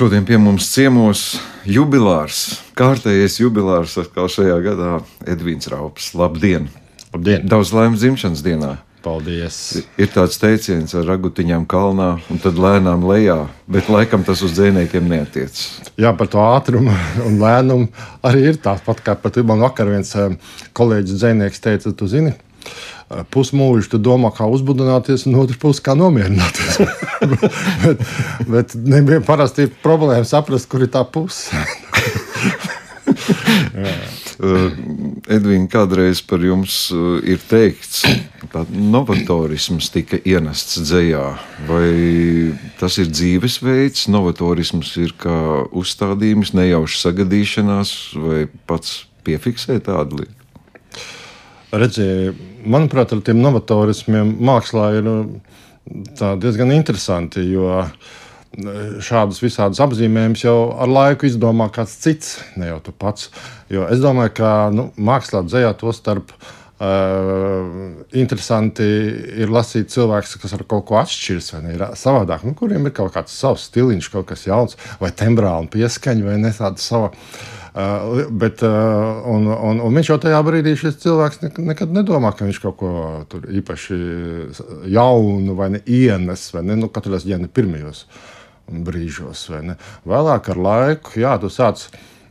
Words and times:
Šodien 0.00 0.24
pie 0.24 0.38
mums 0.40 0.64
ciemos 0.72 1.22
jubilārs, 1.68 2.54
kārtējais 2.72 3.34
jubilārs 3.42 3.98
atkal 4.00 4.30
šajā 4.32 4.54
gadā 4.64 4.92
Edvīns 5.28 5.68
Raups. 5.68 6.06
Labdien! 6.16 6.70
Labdien! 7.12 7.44
Daudz 7.44 7.74
laimes 7.76 8.00
dzimšanas 8.00 8.40
dienā! 8.40 8.70
Paldies! 9.04 9.58
Ir 10.00 10.08
tāds 10.14 10.40
teiciens 10.40 10.96
ar 10.96 11.04
ragutiņām 11.04 11.66
kalnā 11.68 12.08
un 12.32 12.40
tad 12.40 12.56
lēnām 12.56 13.04
lejā, 13.10 13.42
bet 13.68 13.92
laikam 13.92 14.24
tas 14.24 14.40
uz 14.40 14.56
dzīvniekiem 14.56 15.04
neatiecas. 15.04 15.66
Jā, 16.00 16.14
par 16.16 16.32
to 16.32 16.40
ātrumu 16.46 16.96
un 17.26 17.36
lēnumu 17.44 17.92
arī 18.24 18.54
ir 18.54 18.62
tāpat 18.64 19.04
kā 19.04 19.18
pat 19.20 19.36
man 19.44 19.60
vakar 19.68 19.92
viens 19.92 20.16
eh, 20.16 20.32
kolēģis 20.80 21.20
dzinieks 21.20 21.60
teica, 21.68 21.92
tu 21.92 22.08
zini, 22.08 22.32
pusmūžu 23.34 23.94
tu 23.94 24.00
domā, 24.02 24.30
kā 24.34 24.46
uzbudināties, 24.50 25.26
un 25.26 25.40
otrs 25.42 25.60
puses, 25.60 25.82
kā 25.84 25.96
nomierināties. 25.98 26.80
bet, 27.84 28.04
bet 28.46 28.76
nebija 28.78 29.22
parasti 29.26 29.70
problēma 29.82 30.26
saprast, 30.28 30.70
kur 30.70 30.86
ir 30.86 30.92
tā 30.94 31.04
puse. 31.08 31.50
Uh, 34.40 34.70
Edvīna, 35.28 35.66
kādreiz 35.68 36.22
par 36.24 36.40
jums 36.40 36.74
uh, 36.94 37.18
ir 37.28 37.42
teikts, 37.44 38.06
ka 38.48 38.62
novatorisms 38.72 39.90
tika 39.92 40.16
ienests 40.24 40.78
dzējā. 40.80 41.24
Vai 41.68 41.90
tas 42.80 42.96
ir 43.02 43.10
dzīvesveids, 43.12 44.06
novatorisms 44.08 44.94
ir 45.02 45.12
kā 45.20 45.36
uzstādījums, 45.76 46.54
nejauša 46.56 47.02
sagadīšanās, 47.02 47.92
vai 48.16 48.46
pats 48.70 49.02
piefiksē 49.28 49.76
tādu 49.84 50.22
lietu? 50.22 50.38
Redzēju, 51.76 52.32
manuprāt, 52.64 53.12
ar 53.14 53.22
tiem 53.24 53.40
novatorismiem 53.42 54.34
mākslā 54.44 54.90
ir 54.98 55.06
nu, 55.06 55.16
diezgan 56.42 56.72
interesanti, 56.74 57.42
jo 57.52 57.66
e, 57.80 57.86
šādus 59.04 59.42
visādus 59.42 59.82
apzīmējumus 59.84 60.44
jau 60.44 60.56
ar 60.80 60.90
laiku 60.90 61.28
izdomā 61.28 61.70
kāds 61.74 61.98
cits, 62.02 62.38
ne 62.60 62.70
jau 62.70 62.80
tu 62.84 62.94
pats. 62.96 63.30
Jo 63.72 63.88
es 63.90 64.02
domāju, 64.02 64.36
ka 64.40 64.54
nu, 64.74 64.90
mākslā 64.96 65.44
dzējā 65.48 65.76
to 65.82 65.94
starp. 65.96 66.34
Uh, 66.80 67.98
interesanti 68.16 68.86
ir 69.44 69.50
lasīt 69.52 69.90
cilvēkus, 69.92 70.38
kas 70.40 70.54
ar 70.56 70.62
kaut 70.64 70.86
ko 70.88 70.96
atšķiras, 70.96 71.50
vai 71.52 71.58
ne, 71.66 71.74
ir 71.76 71.82
savādāk, 72.00 72.46
nu, 72.48 72.54
kuriem 72.56 72.88
ir 72.88 72.94
kaut 72.96 73.12
kāds 73.12 73.34
savs 73.36 73.66
stiliņš, 73.68 74.08
kaut 74.14 74.30
kas 74.30 74.46
jauns, 74.46 74.78
vai 74.96 75.10
tembrā 75.12 75.58
un 75.60 75.68
pieskaņa, 75.68 76.24
vai 76.24 76.38
ne 76.40 76.54
tāda 76.56 76.80
sava. 76.80 77.10
Uh, 77.12 77.59
bet, 77.72 78.62
un, 78.64 79.46
un, 79.46 79.80
un 79.86 79.96
viņš 79.98 80.10
jau 80.12 80.18
tajā 80.24 80.40
brīdī, 80.46 80.74
šis 80.78 80.98
cilvēks 81.04 81.42
nekad 81.62 81.94
nedomā, 81.94 82.32
ka 82.34 82.48
viņš 82.48 82.60
kaut 82.64 82.78
ko 82.80 82.92
īpaši 83.60 83.98
jaunu 84.90 85.56
vai 85.58 85.70
ne 85.76 85.82
ienes, 85.86 86.48
vai 86.54 86.64
ne, 86.66 86.78
nu, 86.80 86.90
katrā 86.92 87.20
ziņā 87.22 87.42
ne 87.44 87.50
pirmajos 87.52 88.06
brīžos. 88.70 89.48
Vēlāk 90.08 90.50
ar 90.52 90.64
laiku, 90.66 91.18
jā, 91.22 91.36
tu 91.42 91.50
sāc 91.52 91.88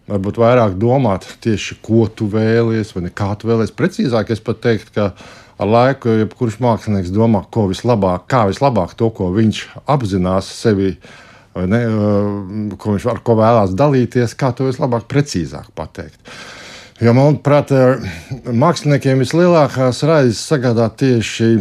varbūt 0.09 0.39
vairāk 0.41 0.75
domāt 0.79 1.27
tieši, 1.43 1.79
ko 1.85 2.07
tu 2.07 2.29
vēlies, 2.31 2.93
vai 2.95 3.05
ne, 3.07 3.13
kā 3.13 3.31
tu 3.39 3.49
vēlies. 3.49 3.73
Precīzāk 3.75 4.33
es 4.33 4.41
pat 4.43 4.61
teiktu, 4.63 4.95
ka 4.95 5.09
ar 5.59 5.69
laiku 5.69 6.15
jebkurš 6.21 6.59
mākslinieks 6.63 7.13
domā, 7.13 7.43
ko 7.51 7.67
vislabāk, 7.69 8.25
kā 8.31 8.45
vislabāk 8.49 8.95
to, 8.99 9.11
ko 9.15 9.29
viņš 9.35 9.63
apzinās 9.91 10.49
sevi 10.61 10.95
ne, 11.55 11.81
ko 12.79 12.95
viņš 12.95 13.09
ar 13.11 13.21
ko 13.25 13.35
vēlās 13.39 13.75
dalīties, 13.77 14.37
kā 14.39 14.51
to 14.55 14.69
vislabāk, 14.69 15.07
precīzāk 15.11 15.71
pateikt. 15.77 16.19
Jo, 16.99 17.13
manuprāt, 17.15 17.71
māksliniekiem 18.43 19.21
vislielākās 19.23 20.03
raizes 20.07 20.41
sagādā 20.43 20.89
tieši 20.99 21.53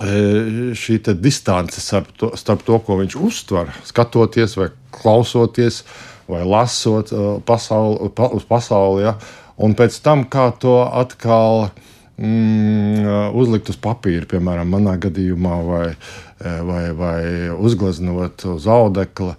šī 0.00 0.98
distance 1.20 1.80
starp 1.80 2.08
to, 2.16 2.30
starp 2.36 2.62
to, 2.64 2.78
ko 2.78 2.96
viņš 3.02 3.16
uztver, 3.20 3.72
skatoties, 3.84 4.56
vai 4.56 4.70
klausoties, 4.94 5.82
vai 6.30 6.44
lasot 6.46 7.12
pasauli, 7.44 8.08
pa, 8.14 8.30
uz 8.32 8.46
pasauli. 8.48 9.04
Ja? 9.04 9.16
Un 9.60 9.74
pēc 9.76 9.98
tam, 10.00 10.24
kā 10.24 10.50
to 10.56 10.80
atkal 10.86 11.68
mm, 12.16 13.34
uzlikt 13.36 13.68
uz 13.68 13.76
papīra, 13.76 14.24
piemēram, 14.30 14.72
manā 14.72 14.96
gadījumā, 15.00 15.60
vai, 15.66 15.84
vai, 16.40 16.92
vai 16.96 17.22
uzgleznot 17.52 18.44
uz 18.48 18.66
audekla. 18.70 19.36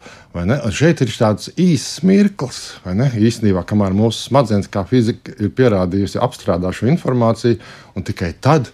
Šeit 0.72 1.02
ir 1.02 1.12
tāds 1.12 1.50
īsts 1.60 2.04
mirklis, 2.08 2.62
vai 2.86 2.94
ne? 3.00 3.10
Īstenībā, 3.18 3.66
kamēr 3.68 3.96
mūsu 3.98 4.28
smadzenes, 4.28 4.70
kā 4.72 4.86
fizika, 4.88 5.34
ir 5.42 5.50
pierādījusi, 5.58 6.22
apstrādā 6.22 6.72
šo 6.76 6.92
informāciju, 6.94 7.58
un 7.98 8.06
tikai 8.06 8.36
tad 8.40 8.70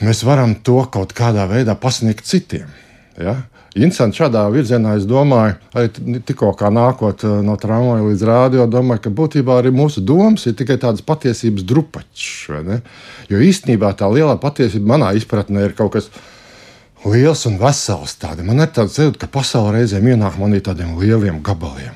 mēs 0.00 0.24
varam 0.24 0.56
to 0.64 0.80
kaut 0.92 1.12
kādā 1.16 1.44
veidā 1.50 1.76
pasniegt 1.78 2.26
citiem. 2.26 2.70
Ja? 3.20 3.42
Interesanti 3.76 4.22
šādā 4.22 4.46
virzienā, 4.50 4.94
es 4.96 5.04
domāju, 5.06 5.58
arī 5.76 6.22
tikko 6.26 6.54
nākot 6.72 7.22
eh, 7.26 7.34
no 7.44 7.54
tramvaja 7.60 8.06
līdz 8.06 8.24
rādio, 8.26 8.64
domāju, 8.70 9.04
ka 9.04 9.12
būtībā 9.20 9.58
arī 9.60 9.70
mūsu 9.74 10.00
domas 10.00 10.46
ir 10.48 10.56
tikai 10.58 10.78
tādas 10.80 11.04
patiesības 11.04 11.66
drupačs. 11.68 12.48
Jo 13.28 13.44
īstenībā 13.44 13.92
tā 13.98 14.08
lielā 14.10 14.38
patiesība 14.40 14.96
manā 14.96 15.12
izpratnē 15.20 15.68
ir 15.68 15.76
kaut 15.78 15.98
kas 15.98 16.08
liels 17.06 17.44
un 17.48 17.58
vesels. 17.60 18.16
Tādi. 18.20 18.44
Man 18.46 18.62
ir 18.62 18.70
tāds 18.74 18.98
jūtas, 18.98 19.20
ka 19.22 19.28
pasaule 19.38 19.76
reizēm 19.76 20.08
ienāk 20.12 20.38
manī 20.40 20.60
tādiem 20.64 20.96
lieliem 20.98 21.40
gabaliem. 21.44 21.94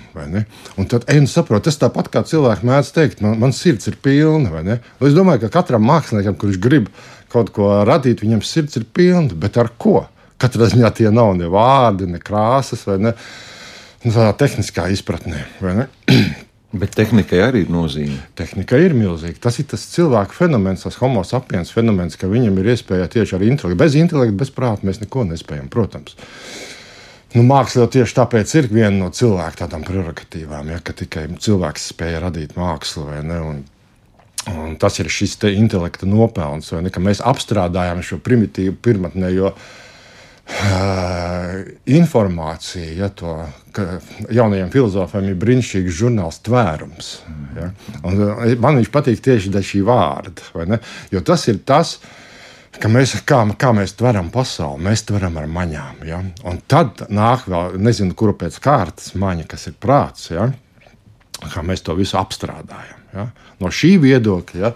Un 0.78 0.88
tad 0.90 1.08
ej, 1.10 1.24
saprot, 1.30 1.64
tas 1.66 1.80
tāpat 1.80 2.10
kā 2.12 2.22
cilvēki 2.28 2.68
mēdz 2.68 2.92
teikt, 2.94 3.24
man, 3.24 3.38
man 3.42 3.56
sirds 3.56 3.90
ir 3.90 3.98
pilna. 4.02 4.78
Es 5.00 5.16
domāju, 5.16 5.46
ka 5.46 5.52
katram 5.58 5.86
māksliniekam, 5.88 6.38
kurš 6.38 6.60
grib 6.62 6.92
kaut 7.32 7.50
ko 7.56 7.72
radīt, 7.88 8.22
viņam 8.22 8.44
sirds 8.44 8.78
ir 8.78 8.86
pilna, 8.92 9.32
bet 9.34 9.58
ar 9.60 9.72
ko? 9.80 10.04
Katrā 10.42 10.68
ziņā 10.68 10.90
tie 10.98 11.10
nav 11.14 11.34
ne 11.38 11.48
vārdi, 11.50 12.08
ne 12.10 12.20
krāsas, 12.22 12.82
vai 12.88 12.98
ne 12.98 13.12
nu, 13.12 14.10
tādā 14.10 14.32
tehniskā 14.42 14.88
izpratnē. 14.92 15.46
Bet 16.72 16.94
tehnikai 16.97 17.43
arī 17.44 17.66
ir 17.66 17.72
nozīme. 17.72 18.16
Tehnika 18.38 18.78
ir 18.81 18.94
milzīga. 18.97 19.37
Tas 19.44 19.59
ir 19.60 19.66
tas 19.69 19.83
cilvēka 19.93 20.33
fenomens, 20.33 20.87
tas 20.87 20.97
homo 21.03 21.21
sapiens 21.28 21.72
fenomens, 21.75 22.16
ka 22.16 22.31
viņam 22.31 22.56
ir 22.62 22.71
iespēja 22.72 23.10
tieši 23.12 23.37
ar 23.37 23.44
intelektu. 23.44 23.78
Bez 23.83 23.97
intelekta, 24.00 24.38
bez 24.41 24.53
prāta 24.56 24.88
mēs 24.88 25.03
neko 25.03 25.27
nespējam, 25.28 25.69
protams. 25.72 26.16
Nu, 27.37 27.44
māksla 27.49 27.84
jau 27.84 27.91
tieši 27.93 28.16
tāpēc 28.16 28.55
ir 28.56 28.71
viena 28.72 28.94
no 28.97 29.11
cilvēka 29.12 29.66
tādām 29.66 29.84
prerogatīvām, 29.84 30.72
ja, 30.72 30.81
ka 30.84 30.97
tikai 30.97 31.27
cilvēks 31.44 31.91
spēja 31.93 32.25
radīt 32.25 32.56
mākslu. 32.56 33.05
Un, 33.21 33.62
un 34.53 34.75
tas 34.81 34.97
ir 35.00 35.12
šis 35.12 35.37
intelekta 35.53 36.09
nopelns, 36.09 36.72
ne, 36.72 36.93
ka 36.93 37.05
mēs 37.05 37.21
apstrādājam 37.21 38.00
šo 38.05 38.21
primitīvu 38.25 38.81
pirmotnējo. 38.81 39.53
Jo 39.53 39.56
informācija, 41.92 42.88
ja 42.96 43.08
to 43.08 43.36
jaunajiem 44.32 44.70
filozofiem 44.72 45.30
ir 45.30 45.38
brīnišķīgs 45.40 45.98
žurnāls 45.98 46.40
tvērums. 46.46 47.12
Ja? 47.56 47.70
Un 48.08 48.24
man 48.60 48.80
viņš 48.80 48.90
patīk 48.92 49.22
tieši 49.24 49.52
dēļ 49.54 49.68
šī 49.68 49.84
vārda, 49.86 50.78
jo 51.12 51.22
tas 51.26 51.46
ir 51.50 51.62
tas, 51.68 51.96
ka 52.80 52.90
mēs, 52.92 53.14
kā, 53.28 53.42
kā 53.58 53.72
mēs 53.76 53.96
tveram 53.98 54.30
pasauli, 54.34 54.84
mēs 54.88 55.06
tveram 55.08 55.38
ar 55.40 55.48
maņām. 55.50 56.04
Ja? 56.08 56.20
Un 56.48 56.60
tad 56.69 57.04
nāk 57.12 57.48
vēl, 57.50 57.78
nezinu, 57.82 58.16
kuru 58.19 58.36
pēc 58.44 58.58
kārtas 58.62 59.14
maņa, 59.19 59.48
kas 59.50 59.69
ir 59.70 59.78
prāts, 59.80 60.30
ja? 60.34 60.50
kā 61.42 61.64
mēs 61.66 61.84
to 61.86 61.96
visu 61.98 62.19
apstrādājam. 62.20 63.02
Ja? 63.16 63.28
No 63.60 63.72
šī 63.72 63.96
viedokļa. 64.02 64.62
Ja? 64.62 64.72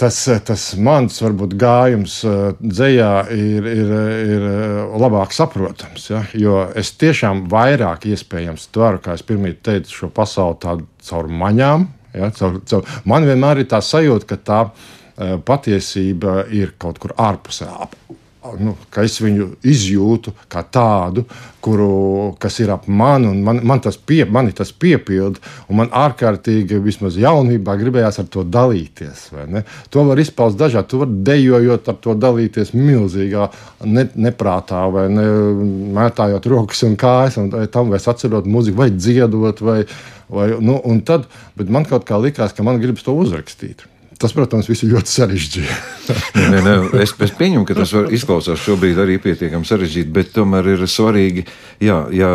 Tas, 0.00 0.18
tas 0.46 0.64
mans 0.80 1.18
varbūt 1.22 1.54
gājums 1.58 2.18
eh, 2.26 2.38
dzējā 2.60 3.12
ir, 3.34 3.68
ir, 3.72 3.92
ir 4.34 4.46
eh, 4.50 4.98
labāk 5.02 5.34
saprotams. 5.34 6.08
Ja? 6.12 6.22
Jo 6.38 6.62
es 6.78 6.92
tiešām 7.00 7.46
vairāk 7.50 8.08
iespējams 8.12 8.68
tveru, 8.74 9.02
kā 9.04 9.16
es 9.18 9.24
pirmie 9.26 9.54
teicu, 9.54 9.94
šo 10.02 10.12
pasauli 10.14 10.60
tādu 10.64 10.88
caur 11.08 11.30
maņām. 11.42 11.88
Ja? 12.14 12.30
Caur, 12.38 12.60
caur. 12.70 12.94
Man 13.08 13.28
vienmēr 13.28 13.62
ir 13.62 13.70
tā 13.70 13.82
sajūta, 13.84 14.30
ka 14.30 14.40
tā 14.40 14.60
uh, 14.68 15.36
patiesība 15.44 16.46
ir 16.54 16.72
kaut 16.80 17.00
kur 17.02 17.14
ārpusē, 17.20 17.68
nu, 18.58 18.74
ka 18.94 19.02
es 19.06 19.18
viņu 19.20 19.48
izjūtu 19.66 20.32
kā 20.50 20.62
tādu, 20.62 21.24
kuru, 21.64 22.36
kas 22.40 22.58
ir 22.62 22.70
ap 22.72 22.86
mani, 22.86 23.26
un 23.32 23.40
man, 23.44 23.58
man 23.66 23.82
tas, 23.82 23.98
pie, 23.98 24.22
mani 24.30 24.54
tas 24.56 24.70
piepilda. 24.72 25.42
Man 25.74 25.90
ārkārtīgi, 25.94 26.78
vismaz 26.84 27.18
jaunībā, 27.18 27.74
gribējās 27.80 28.20
ar 28.22 28.30
to 28.30 28.44
dalīties. 28.46 29.26
To 29.92 30.06
var 30.08 30.22
izpaust 30.22 30.58
dažādi. 30.60 30.90
Tu 30.92 31.02
vari 31.02 31.18
dejojot 31.28 31.90
ar 31.90 31.98
to 32.04 32.14
dalīties 32.14 32.72
milzīgā 32.76 33.50
ne, 33.90 34.06
neprātā, 34.28 34.86
vai 34.94 35.08
ne, 35.12 35.26
mētājot 35.98 36.48
rokas 36.54 36.86
un 36.88 36.96
kājas, 37.00 37.40
un 37.42 37.52
tam 37.74 37.92
vai 37.92 38.00
atcerot 38.00 38.48
muziku, 38.48 38.84
vai 38.84 38.90
dziedot. 38.94 39.62
Vai, 39.68 39.82
vai, 40.30 40.50
nu, 40.62 40.78
tad, 41.06 41.26
bet 41.58 41.70
man 41.74 41.88
kaut 41.88 42.06
kā 42.08 42.20
likās, 42.22 42.54
ka 42.54 42.66
man 42.66 42.80
gribas 42.82 43.06
to 43.06 43.18
uzrakstīt. 43.18 43.88
Tas, 44.18 44.32
protams, 44.34 44.66
viss 44.66 44.82
ir 44.82 44.90
ļoti 44.96 45.12
sarežģīti. 45.12 45.74
nē, 46.52 46.60
nē, 46.64 46.72
es, 47.04 47.12
es 47.22 47.32
pieņemu, 47.38 47.62
ka 47.68 47.76
tas 47.78 47.92
izklausās 48.16 48.58
šobrīd 48.64 48.98
arī 48.98 49.20
pietiekami 49.22 49.68
sarežģīti, 49.68 50.10
bet 50.10 50.32
tomēr 50.34 50.72
ir 50.72 50.82
svarīgi, 50.90 51.44
jā, 51.86 52.00
jā 52.10 52.30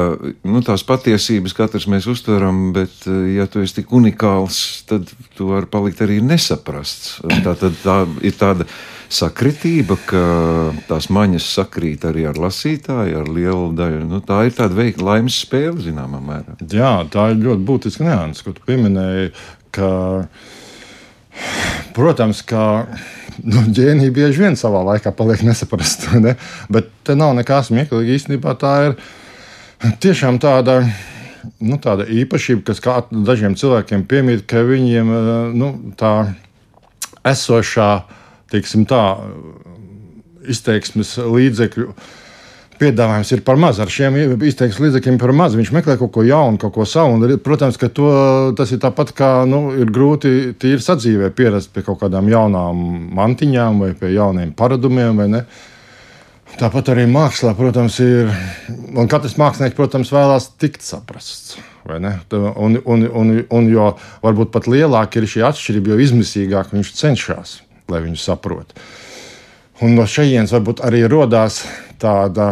nu, 0.47 0.61
tās 0.63 0.85
patiesības 0.87 1.55
katrs 1.57 1.89
mēs 1.91 2.07
uztveram, 2.07 2.69
bet 2.77 3.03
ja 3.33 3.49
tu 3.51 3.65
esi 3.65 3.81
tik 3.81 3.91
unikāls, 3.99 4.61
tad 4.87 5.11
tu 5.35 5.49
vari 5.51 5.67
palikt 5.67 6.05
arī 6.07 6.21
nesaprasts. 6.23 7.17
Tā, 7.43 7.51
tad, 7.51 7.75
tā 7.83 7.99
ir 8.23 8.39
tāda 8.39 8.69
sakritība, 9.13 9.99
ka 10.07 10.23
tās 10.87 11.09
maņas 11.13 11.51
sakrīt 11.59 12.07
arī 12.07 12.25
ar 12.31 12.39
lasītāju, 12.39 13.19
ar 13.19 13.29
lielu 13.29 13.69
daļu. 13.77 14.07
Nu, 14.07 14.23
tā 14.23 14.45
ir 14.47 14.55
tāda 14.55 14.79
veikla 14.79 15.17
laimes 15.17 15.43
spēle, 15.43 15.83
zināmā 15.83 16.23
mērā. 16.23 16.57
Jā, 16.63 16.95
tā 17.11 17.33
ir 17.33 17.43
ļoti 17.43 17.67
būtiska 17.67 18.07
nianses, 18.07 18.45
ko 18.45 18.55
tu 18.55 18.63
pieminēji. 18.71 19.33
Ka, 19.73 19.89
protams, 21.95 22.41
ka 22.45 22.85
nu, 23.43 23.63
ģēnija 23.73 24.13
bieži 24.13 24.45
vien 24.45 24.59
savā 24.59 24.83
laikā 24.91 25.13
paliek 25.15 25.43
nesaprasta. 25.45 26.19
Ne? 26.23 26.35
Bet 26.73 26.91
te 27.07 27.17
nav 27.19 27.35
nekā 27.37 27.61
smieklīga. 27.65 28.17
Īstenībā 28.17 28.55
tā 28.61 28.75
ir 28.89 28.97
tiešām 30.03 30.39
tāda 30.43 30.81
nu, 31.59 31.77
tāda 31.81 32.05
īpašība, 32.07 32.63
kas 32.69 32.81
dažiem 33.11 33.57
cilvēkiem 33.59 34.05
piemīt, 34.09 34.45
ka 34.49 34.63
viņiem 34.67 35.11
eh, 35.11 35.31
nu, 35.57 35.71
tā 35.99 36.33
esošā, 37.27 37.91
tā 38.89 39.03
izteiksmes 40.49 41.15
līdzekļu. 41.17 41.93
Piedāvājums 42.79 43.29
ir 43.35 43.43
par 43.45 43.59
maz. 43.61 43.79
Ar 43.83 43.91
šiem 43.91 44.15
izteiksmes 44.33 44.81
līdzekļiem 44.87 45.19
par 45.21 45.33
maz. 45.37 45.57
Viņš 45.57 45.71
meklē 45.75 45.97
kaut 45.99 46.13
ko 46.15 46.23
jaunu, 46.25 46.59
kaut 46.61 46.73
ko 46.75 46.87
savu. 46.89 47.17
Un, 47.17 47.35
protams, 47.43 47.77
ka 47.81 47.89
to, 47.93 48.09
tas 48.57 48.73
ir 48.73 48.81
tāpat 48.83 49.13
kā 49.17 49.29
nu, 49.49 49.67
ir 49.77 49.91
grūti 49.93 50.53
tīri 50.59 50.81
sadzīvē 50.81 51.29
pierast 51.37 51.73
pie 51.73 51.85
kaut 51.85 52.01
kādām 52.01 52.31
jaunām 52.31 52.81
mantiņām 53.17 53.83
vai 53.83 53.91
pie 53.97 54.15
jauniem 54.15 54.55
paradumiem. 54.57 55.21
Tāpat 56.53 56.91
arī 56.93 57.05
mākslā, 57.09 57.55
protams, 57.57 57.99
ir. 58.03 58.33
Un 58.93 59.09
katrs 59.09 59.37
mākslinieks, 59.41 59.77
protams, 59.77 60.13
vēlās 60.13 60.51
tikt 60.61 60.85
saprasts. 60.85 61.55
Un, 61.83 62.77
un, 62.85 63.07
un, 63.11 63.31
un 63.51 63.65
jo 63.67 63.89
varbūt 64.23 64.53
pat 64.53 64.69
lielāka 64.71 65.19
ir 65.19 65.27
šī 65.27 65.43
atšķirība, 65.49 65.91
jo 65.91 66.03
izmisīgāk 66.05 66.71
viņš 66.71 66.91
cenšas, 66.95 67.57
lai 67.91 67.99
viņu 68.05 68.21
saprotu. 68.21 68.77
Un 69.83 69.97
no 69.97 70.05
šejienes 70.07 70.53
varbūt 70.53 70.83
arī 70.85 71.01
radās 71.11 71.63
tāda 72.03 72.49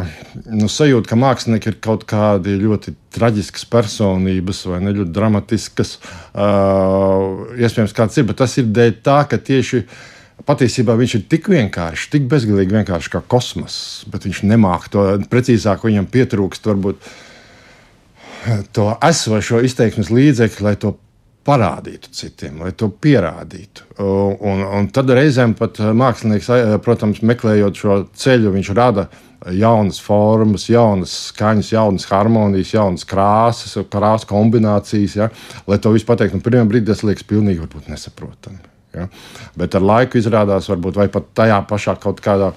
nu, 0.47 0.69
sajūta, 0.71 1.11
ka 1.11 1.19
mākslinieki 1.19 1.73
ir 1.73 1.77
kaut 1.83 2.07
kādi 2.09 2.55
ļoti 2.61 2.95
traģiskas 3.11 3.67
personības 3.71 4.63
vai 4.71 4.79
ne 4.85 4.95
ļoti 4.95 5.13
dramatiskas. 5.15 5.97
Uh, 6.31 7.51
iespējams, 7.59 7.95
kāds 7.97 8.17
ir, 8.21 8.29
bet 8.31 8.39
tas 8.41 8.55
ir 8.61 8.71
dēļ 8.71 8.97
tā, 9.03 9.19
ka 9.29 9.41
tieši 9.41 9.83
Patiesībā 10.41 10.95
viņš 10.97 11.13
ir 11.17 11.25
tik 11.29 11.47
vienkāršs, 11.51 12.07
tik 12.13 12.23
bezgalīgi 12.29 12.73
vienkāršs 12.73 13.11
kā 13.13 13.19
kosmos, 13.29 13.75
bet 14.09 14.25
viņš 14.25 14.41
nemāk 14.49 14.87
to 14.93 15.03
precīzāk, 15.29 15.83
viņam 15.85 16.07
pietrūkst 16.09 16.65
varbūt 16.71 17.09
to 18.73 18.87
esošo 19.05 19.61
izteiksmes 19.67 20.09
līdzekļu, 20.13 20.65
lai 20.65 20.75
to 20.81 20.95
parādītu 21.47 22.11
citiem, 22.13 22.61
lai 22.61 22.71
to 22.77 22.91
pierādītu. 23.01 23.87
Un, 24.01 24.61
un 24.61 24.87
tad 24.93 25.09
reizēm 25.09 25.55
pat 25.57 25.79
mākslinieks, 25.97 26.49
protams, 26.85 27.23
meklējot 27.25 27.81
šo 27.81 27.97
ceļu, 28.13 28.53
viņš 28.53 28.71
rada 28.77 29.07
jaunas 29.57 29.97
formas, 30.03 30.67
jaunas 30.69 31.13
skaņas, 31.31 31.71
jaunas 31.73 32.05
harmonijas, 32.11 32.73
jaunas 32.75 33.05
krāsas, 33.09 33.73
krāsu 33.89 34.29
kombinācijas. 34.29 35.17
Ja? 35.17 35.29
Lai 35.67 35.79
to 35.81 35.93
visu 35.95 36.05
pateiktu, 36.09 36.37
nu, 36.37 36.45
pirmā 36.45 36.65
brīdī 36.69 36.91
tas 36.91 37.01
liekas 37.07 37.25
pilnīgi 37.27 37.65
nesaprotami. 37.89 38.61
Ja? 38.93 39.07
Bet 39.57 39.77
ar 39.77 39.87
laiku 39.87 40.21
izrādās, 40.21 40.69
varbūt 40.69 41.01
pat 41.13 41.31
tajā 41.41 41.61
pašā 41.69 41.97
kaut 42.01 42.21
kādā 42.21 42.51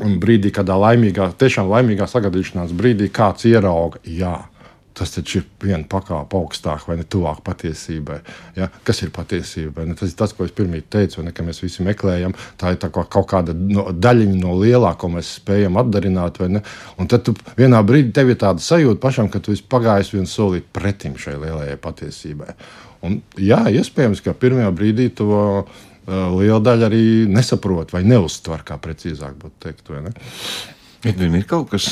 brīdī, 0.00 0.50
kādā 0.54 0.74
laimīgā, 0.80 1.28
tiešām 1.38 1.68
laimīgā 1.70 2.08
sagadīšanās 2.08 2.72
brīdī, 2.76 3.10
kāds 3.12 3.44
ierauga, 3.50 4.00
jā, 4.08 4.38
tas 4.96 5.14
taču 5.14 5.40
ir 5.40 5.46
viena 5.62 5.84
pakāpe 5.88 6.36
augstāk 6.38 6.86
vai 6.88 6.98
ne 7.00 7.06
tuvāk 7.08 7.40
patiesībai. 7.46 8.18
Ja? 8.58 8.68
Kas 8.86 9.02
ir 9.04 9.12
patiesība? 9.14 9.86
Ne? 9.88 9.96
Tas 9.98 10.12
ir 10.12 10.18
tas, 10.18 10.34
ko 10.36 10.46
es 10.46 10.54
pirmie 10.56 10.82
teicu, 10.82 11.22
ne, 11.24 11.32
ka 11.34 11.44
mēs 11.46 11.62
visi 11.62 11.84
meklējam. 11.86 12.34
Tā 12.60 12.74
ir 12.74 12.80
tā 12.82 12.90
kā 12.92 13.04
kaut 13.12 13.28
kāda 13.32 13.54
no, 13.56 13.88
daļiņa 13.92 14.38
no 14.40 14.56
lielā, 14.60 14.94
ko 15.00 15.12
mēs 15.12 15.36
spējam 15.40 15.78
atdarināt. 15.80 16.42
Un 16.42 17.10
tad 17.10 17.26
tu, 17.28 17.36
vienā 17.58 17.80
brīdī 17.86 18.12
tev 18.18 18.32
ir 18.32 18.40
tāda 18.42 18.62
sajūta 18.62 19.00
pašam, 19.02 19.30
ka 19.32 19.40
tu 19.42 19.54
esi 19.56 19.64
pagājis 19.68 20.12
viens 20.16 20.36
solīt 20.36 20.68
pretim 20.74 21.16
šai 21.20 21.38
lielajai 21.40 21.78
patiesībai. 21.82 22.56
Un, 23.06 23.18
jā, 23.40 23.64
iespējams, 23.80 24.22
ka 24.22 24.36
pirmajā 24.38 24.68
brīdī 24.76 25.08
to 25.18 25.32
uh, 25.32 25.80
liela 26.36 26.60
daļa 26.62 26.86
arī 26.90 27.02
nesaprot 27.30 27.94
vai 27.94 28.04
neuztver, 28.06 28.62
kā 28.66 28.78
precīzāk 28.82 29.34
būtu 29.40 29.58
teikt. 29.66 29.90
Edvin, 31.02 31.34
ir 31.34 31.46
kaut 31.50 31.72
kas, 31.72 31.86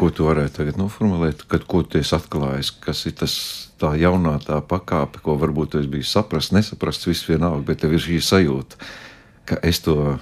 ko 0.00 0.06
tu 0.08 0.24
varētu 0.24 0.62
tagad 0.62 0.78
noformulēt, 0.80 1.42
kad 1.50 1.66
ko 1.68 1.82
tu 1.84 1.98
esi 2.00 2.14
atklājis, 2.16 2.70
kas 2.80 3.02
ir 3.04 3.12
tas 3.20 3.34
tā 3.76 3.90
jaunā 4.00 4.38
tā 4.40 4.62
pakāpe, 4.64 5.20
ko 5.20 5.34
varbūt 5.36 5.74
tu 5.74 5.80
esi 5.82 5.90
bijis 5.92 6.12
saprast, 6.16 6.54
nesaprast, 6.56 7.04
viss 7.04 7.28
vienalga, 7.28 7.66
bet 7.68 7.82
tev 7.82 7.92
ir 7.92 8.00
šī 8.00 8.16
sajūta, 8.24 8.80
ka 9.44 9.58
es 9.60 9.82
to 9.84 10.16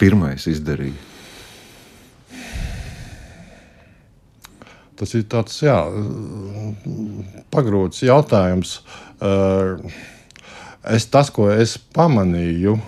pirmais 0.00 0.48
izdarīju. 0.48 0.96
Tas 4.96 5.12
ir 5.12 5.28
tāds 5.28 5.60
jā, 5.60 5.76
pagrūts 7.52 8.06
jautājums. 8.06 8.78
Uh, 9.20 9.84
es, 10.96 11.04
tas, 11.12 11.28
ko 11.34 11.50
es 11.52 11.76
pamanīju, 11.92 12.78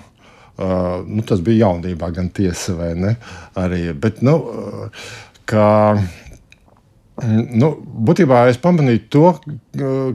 uh, 0.58 1.00
nu, 1.06 1.24
tas 1.26 1.42
bija 1.44 1.66
jaunībā, 1.66 2.12
gan 2.16 2.30
tiesa 2.34 2.76
vai 2.78 2.92
ne. 2.98 3.16
Arī, 3.58 3.88
bet, 3.96 4.22
nu, 4.26 4.38
ka, 5.48 5.66
Nu, 7.56 7.70
būtībā 7.80 8.42
es 8.50 8.58
pamanīju 8.60 9.00
to, 9.08 9.28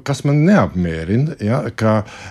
kas 0.06 0.20
man 0.22 0.44
neapmierina. 0.46 1.34
Ja, 1.42 1.64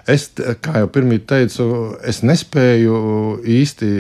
es, 0.07 0.29
kā 0.63 0.77
jau 0.79 0.91
pirmie 0.95 1.19
teicu, 1.19 1.67
es 2.07 2.23
nespēju 2.23 3.01
īsti 3.51 3.91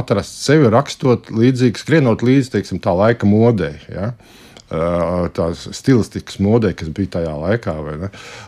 atrast 0.00 0.42
sevi 0.42 0.72
rakstot 0.74 1.30
līdzīgi, 1.30 1.78
skrienot 1.78 2.26
līdzi 2.26 2.56
teiksim, 2.56 2.82
tā 2.82 2.96
laika 2.98 3.30
modei. 3.30 3.76
Ja. 3.94 4.10
Uh, 4.10 4.47
tās 4.68 5.62
stilistikas 5.72 6.36
modē, 6.44 6.74
kas 6.76 6.90
bija 6.92 7.14
tajā 7.16 7.32
laikā. 7.40 7.74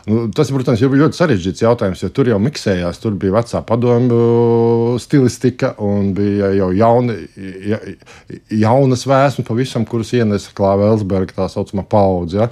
Nu, 0.05 0.27
tas, 0.35 0.51
protams, 0.53 0.81
ir 0.83 0.93
ļoti 1.01 1.17
sarežģīts 1.17 1.63
jautājums, 1.65 2.03
jo 2.03 2.11
tur 2.13 2.29
jau 2.29 2.37
miksējās. 2.41 3.01
Tur 3.01 3.17
bija 3.19 3.39
vecā 3.39 3.63
padomju 3.65 4.99
stilistika 5.01 5.73
un 5.81 6.13
bija 6.17 6.51
jau 6.59 6.69
jauni, 6.77 7.17
ja, 7.65 7.81
jaunas 8.67 9.07
vēsmas, 9.09 9.47
pavisam, 9.47 9.87
kuras 9.89 10.13
ienesa 10.13 10.53
Klāva 10.57 10.91
Elsberga 10.93 11.41
tā 11.41 11.49
saucamā 11.49 11.87
paudze. 11.89 12.43
Ja. 12.45 12.51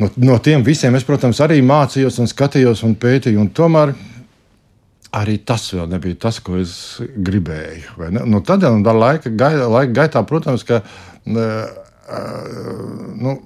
No, 0.00 0.08
no 0.16 0.38
tiem 0.40 0.64
visiem 0.64 0.96
es, 0.96 1.04
protams, 1.04 1.42
arī 1.44 1.60
mācījos 1.60 2.16
un 2.22 2.30
skatījos 2.30 2.80
un 2.88 2.96
pētīju. 2.96 3.42
Un 3.42 3.52
tomēr 3.52 3.92
arī 5.20 5.36
tas 5.44 5.66
vēl 5.74 5.90
nebija 5.90 6.16
tas, 6.24 6.40
ko 6.40 6.56
es 6.60 6.72
gribēju. 7.00 8.08
Nu, 8.24 8.40
tad, 8.46 8.64
un 8.64 8.80
laika, 8.86 9.28
gaitā, 9.28 9.68
laika 9.68 9.96
gaitā, 10.00 10.24
protams, 10.24 10.64
ka 10.64 10.80
nu, 13.20 13.36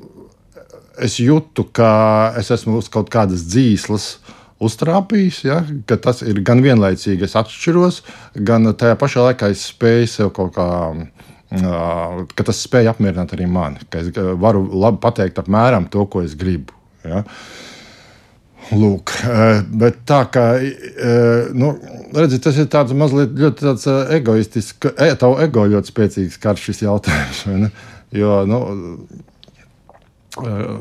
es 1.01 1.19
jūtu, 1.21 1.67
ka 1.75 1.91
es 2.41 2.51
esmu 2.55 2.79
uz 2.81 2.89
kaut 2.93 3.11
kādas 3.13 3.47
dzīslas 3.49 4.15
uztrāpījis, 4.65 5.41
ja, 5.49 5.59
ka 5.89 5.99
tas 6.01 6.23
ir 6.25 6.41
gan 6.47 6.63
vienlaicīgi, 6.65 7.27
es 7.27 7.37
atšķiros, 7.39 8.01
gan 8.47 8.71
tajā 8.79 8.97
pašā 9.01 9.29
laikā 9.29 9.51
es 9.53 9.69
spēju 9.73 10.11
sev 10.11 10.35
kaut 10.37 10.55
kā. 10.57 10.69
Ka 11.55 12.43
tas 12.49 12.65
spēj 12.65 12.89
apmierināt 12.91 13.31
arī 13.37 13.45
mani, 13.47 13.85
ka 13.87 14.01
es 14.01 14.09
varu 14.43 14.65
labi 14.75 14.99
pateikt 15.05 15.37
apmēram 15.39 15.85
to, 15.93 16.03
ko 16.11 16.25
es 16.25 16.33
gribu. 16.35 16.75
Ja. 17.07 17.21
Lūk, 18.73 19.13
bet 19.77 20.01
tā 20.09 20.23
kā 20.35 20.47
nu, 21.55 21.75
redzi, 22.17 22.41
tas 22.43 22.59
ir 22.59 22.67
tāds 22.73 22.97
mazliet 22.97 23.37
ļoti 23.39 23.69
tāds 23.69 23.87
egoistisks, 24.17 24.95
e, 24.97 25.11
tavu 25.21 25.37
ego 25.45 25.67
ļoti 25.69 25.93
spēcīgs 25.93 26.41
karš 26.43 26.71
šis 26.71 26.83
jautājums. 26.87 27.45
Jo, 28.15 28.43
nu, 28.47 28.59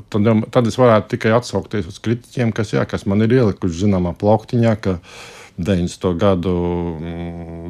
tad, 0.10 0.28
tad 0.54 0.70
es 0.70 0.78
varētu 0.80 1.16
tikai 1.16 1.34
atsaukties 1.38 1.88
uz 1.90 2.02
kritiķiem, 2.04 2.54
kas, 2.56 2.74
jā, 2.76 2.84
kas 2.90 3.08
man 3.10 3.26
ir 3.26 3.40
ielikuši 3.40 3.86
zināmā 3.86 4.16
plauktiņā. 4.20 4.76
90. 5.54 6.08
gadu, 6.18 6.54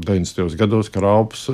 90. 0.03 0.45
Mm, 0.45 0.53
gados, 0.59 0.87
kad 0.87 1.03
Raups 1.03 1.49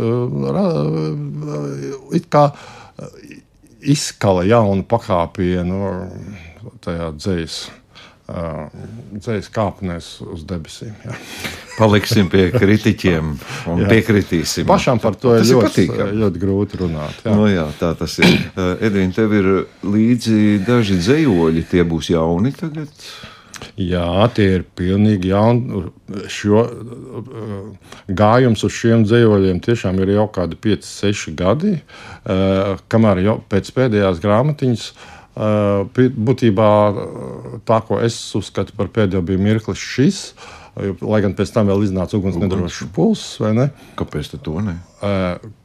izkala 3.79 4.43
jaunu 4.45 4.85
pakāpienu 4.85 5.79
tajā 6.85 7.09
dzīslā 7.17 7.78
dzīslis 8.29 9.49
kāpnēs 9.53 10.09
uz 10.25 10.43
debesīm. 10.47 10.93
Jā. 11.05 11.15
Paliksim 11.79 12.29
pie 12.31 12.49
kritiķiem 12.53 13.31
un 13.71 13.83
jā. 13.83 13.89
piekritīsim. 13.93 14.67
Pašam 14.69 14.99
par 15.01 15.15
to 15.19 15.37
ir 15.39 15.47
ļoti, 15.47 15.87
ļoti 16.19 16.41
grūti 16.41 16.81
runāt. 16.81 17.23
Jā. 17.25 17.33
No 17.35 17.47
jā, 17.49 17.65
tā 17.79 17.93
tas 17.99 18.19
ir. 18.21 18.37
Edvīna, 18.57 19.15
tev 19.15 19.35
ir 19.39 19.49
līdzi 19.87 20.59
daži 20.67 20.99
dzējoļi, 20.99 21.65
tie 21.71 21.85
būs 21.87 22.13
jauni 22.13 22.53
tagad. 22.57 23.09
Jā, 23.79 24.27
tie 24.35 24.45
ir 24.59 24.65
pilnīgi 24.77 25.31
jauni. 25.33 25.85
Šo, 26.31 26.63
gājums 28.07 28.63
uz 28.65 28.75
šiem 28.75 29.03
dzīsļiem 29.07 29.59
tiešām 29.63 29.99
ir 30.03 30.15
jau 30.15 30.27
kādi 30.35 30.59
5, 30.59 30.87
6 30.87 31.35
gadi. 31.39 31.77
Kamēr 32.91 33.23
jau 33.25 33.39
pēc 33.51 33.71
pēdējās 33.75 34.21
grāmatiņas 34.23 34.85
uh, 34.89 35.18
Būtībā 35.39 36.69
tā, 37.67 37.81
ko 37.87 37.99
es 38.03 38.17
uzskatu 38.35 38.75
par 38.75 38.89
pēdējo, 38.95 39.23
bija 39.25 39.39
mirklis 39.39 39.79
šis. 39.79 40.23
lai 41.01 41.19
gan 41.23 41.33
pēc 41.35 41.51
tam 41.51 41.67
vēl 41.67 41.85
iznāca 41.87 42.15
uguns 42.17 42.37
nedrošs 42.39 42.87
pulss, 42.95 43.39
vai 43.41 43.53
ne? 43.55 43.69
Kāpēc 43.99 44.31
to 44.43 44.59
ne? 44.63 44.77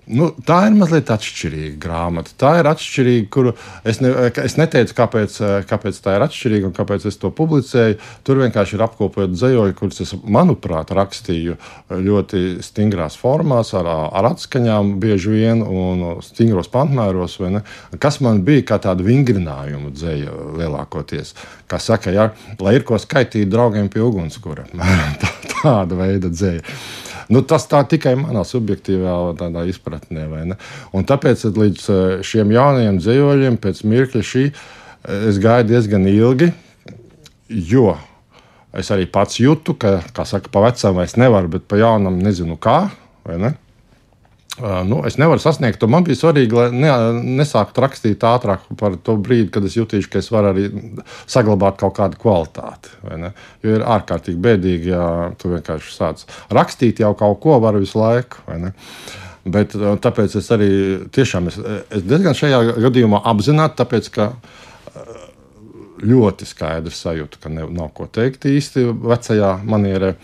Nu, 0.04 0.28
tā 0.44 0.58
ir 0.68 0.74
mazliet 0.76 1.08
atšķirīga 1.12 1.78
grāmata. 1.80 2.32
Tā 2.40 2.50
ir 2.60 2.68
atšķirīga, 2.68 3.28
kuru 3.32 3.54
es, 3.88 4.00
ne, 4.04 4.10
es 4.44 4.56
neteicu, 4.60 4.96
kāpēc, 4.98 5.36
kāpēc 5.70 6.00
tā 6.04 6.16
ir 6.18 6.24
atšķirīga 6.26 6.68
un 6.68 6.74
kāpēc 6.76 7.06
es 7.08 7.16
to 7.20 7.30
publicēju. 7.34 7.96
Tur 8.26 8.42
vienkārši 8.42 8.76
ir 8.76 8.84
apkopot 8.84 9.32
dzējoļi, 9.32 9.76
kurus 9.78 10.02
es, 10.04 10.12
manuprāt, 10.24 10.92
rakstīju 10.96 11.56
ļoti 12.04 12.42
stingrās 12.64 13.16
formās, 13.20 13.72
ar, 13.78 13.88
ar 14.12 14.30
atskaņām, 14.34 14.96
bieži 15.02 15.32
vien 15.38 15.64
un 15.64 16.04
stingros 16.24 16.68
pantmēros. 16.72 17.38
Kas 18.02 18.20
man 18.24 18.44
bija 18.44 18.68
kā 18.74 18.80
tāda 18.84 19.06
vingrinājuma 19.06 19.94
dzēja 19.94 20.36
lielākoties. 20.60 21.32
Kā 21.70 21.80
saka, 21.80 22.12
ja, 22.12 22.28
lai 22.60 22.76
ir 22.76 22.84
ko 22.84 23.00
skaitīt 23.00 23.48
draugiem 23.52 23.88
pie 23.92 24.04
ugunskura. 24.04 24.68
Tā, 25.24 25.32
tāda 25.64 25.98
veida 25.98 26.30
dzēja. 26.32 26.64
Nu, 27.32 27.42
tas 27.46 27.66
tā 27.70 27.80
tikai 27.88 28.14
manā 28.20 28.44
subjektīvā 28.46 29.14
izpratnē. 29.70 30.26
Un 30.94 31.06
tāpēc 31.08 31.46
līdz 31.56 31.84
eh, 31.88 32.02
šiem 32.26 32.52
jaunajiem 32.54 33.00
dzīvoļiem 33.00 33.60
pēc 33.62 33.84
mirkļa 33.88 34.24
šī 34.30 34.44
eh, 34.50 35.28
es 35.30 35.40
gāju 35.42 35.68
diezgan 35.72 36.08
ilgi, 36.10 36.50
jo 37.48 37.94
es 38.74 38.90
arī 38.90 39.06
pats 39.10 39.38
jūtu, 39.38 39.76
ka, 39.78 40.00
kā 40.14 40.26
saka, 40.28 40.50
pa 40.52 40.64
vecam 40.66 41.00
es 41.04 41.16
nevaru, 41.20 41.52
bet 41.56 41.68
pa 41.70 41.78
jaunam 41.78 42.18
nezinu 42.22 42.58
kā. 42.60 42.88
Ne? 43.24 43.54
Nu, 44.62 45.00
es 45.06 45.16
nevaru 45.18 45.42
sasniegt 45.42 45.80
to. 45.82 45.88
Man 45.90 46.04
bija 46.06 46.20
svarīgi, 46.20 46.54
lai 46.54 46.68
ne, 46.70 46.90
nesāktu 47.40 47.82
rakstīt 47.82 48.22
ātrāk 48.22 48.68
par 48.78 48.94
to 49.02 49.16
brīdi, 49.18 49.48
kad 49.54 49.66
es 49.66 49.74
jutīšu, 49.74 50.10
ka 50.12 50.20
es 50.22 50.30
varu 50.30 50.52
arī 50.52 50.68
saglabāt 51.26 51.80
kaut 51.80 51.96
kādu 51.96 52.20
kvalitāti. 52.22 52.92
Jo 53.64 53.74
ir 53.74 53.86
ārkārtīgi 53.96 54.38
bēdīgi, 54.44 54.92
ja 54.94 55.08
tu 55.40 55.50
vienkārši 55.56 55.96
sāc 55.96 56.22
rakstīt 56.54 57.02
jau 57.02 57.10
kaut 57.18 57.40
ko 57.42 57.58
varu 57.64 57.82
visu 57.82 57.98
laiku. 57.98 58.44
Bet, 59.44 59.74
tāpēc 59.74 60.38
es 60.38 60.46
arī 60.54 60.70
tiešām 61.12 61.50
es, 61.50 61.58
es 61.90 62.06
diezgan 62.06 62.38
šajā 62.38 62.62
gadījumā 62.86 63.24
apzināti, 63.34 63.76
tāpēc 63.82 64.12
ka 64.14 64.30
ļoti 66.04 66.46
skaidrs 66.46 67.02
sajūta, 67.04 67.42
ka 67.42 67.50
ne, 67.52 67.66
nav 67.74 67.90
ko 67.96 68.06
teikt 68.06 68.46
īsti 68.48 68.86
vecajā 69.02 69.56
manierē. 69.66 70.14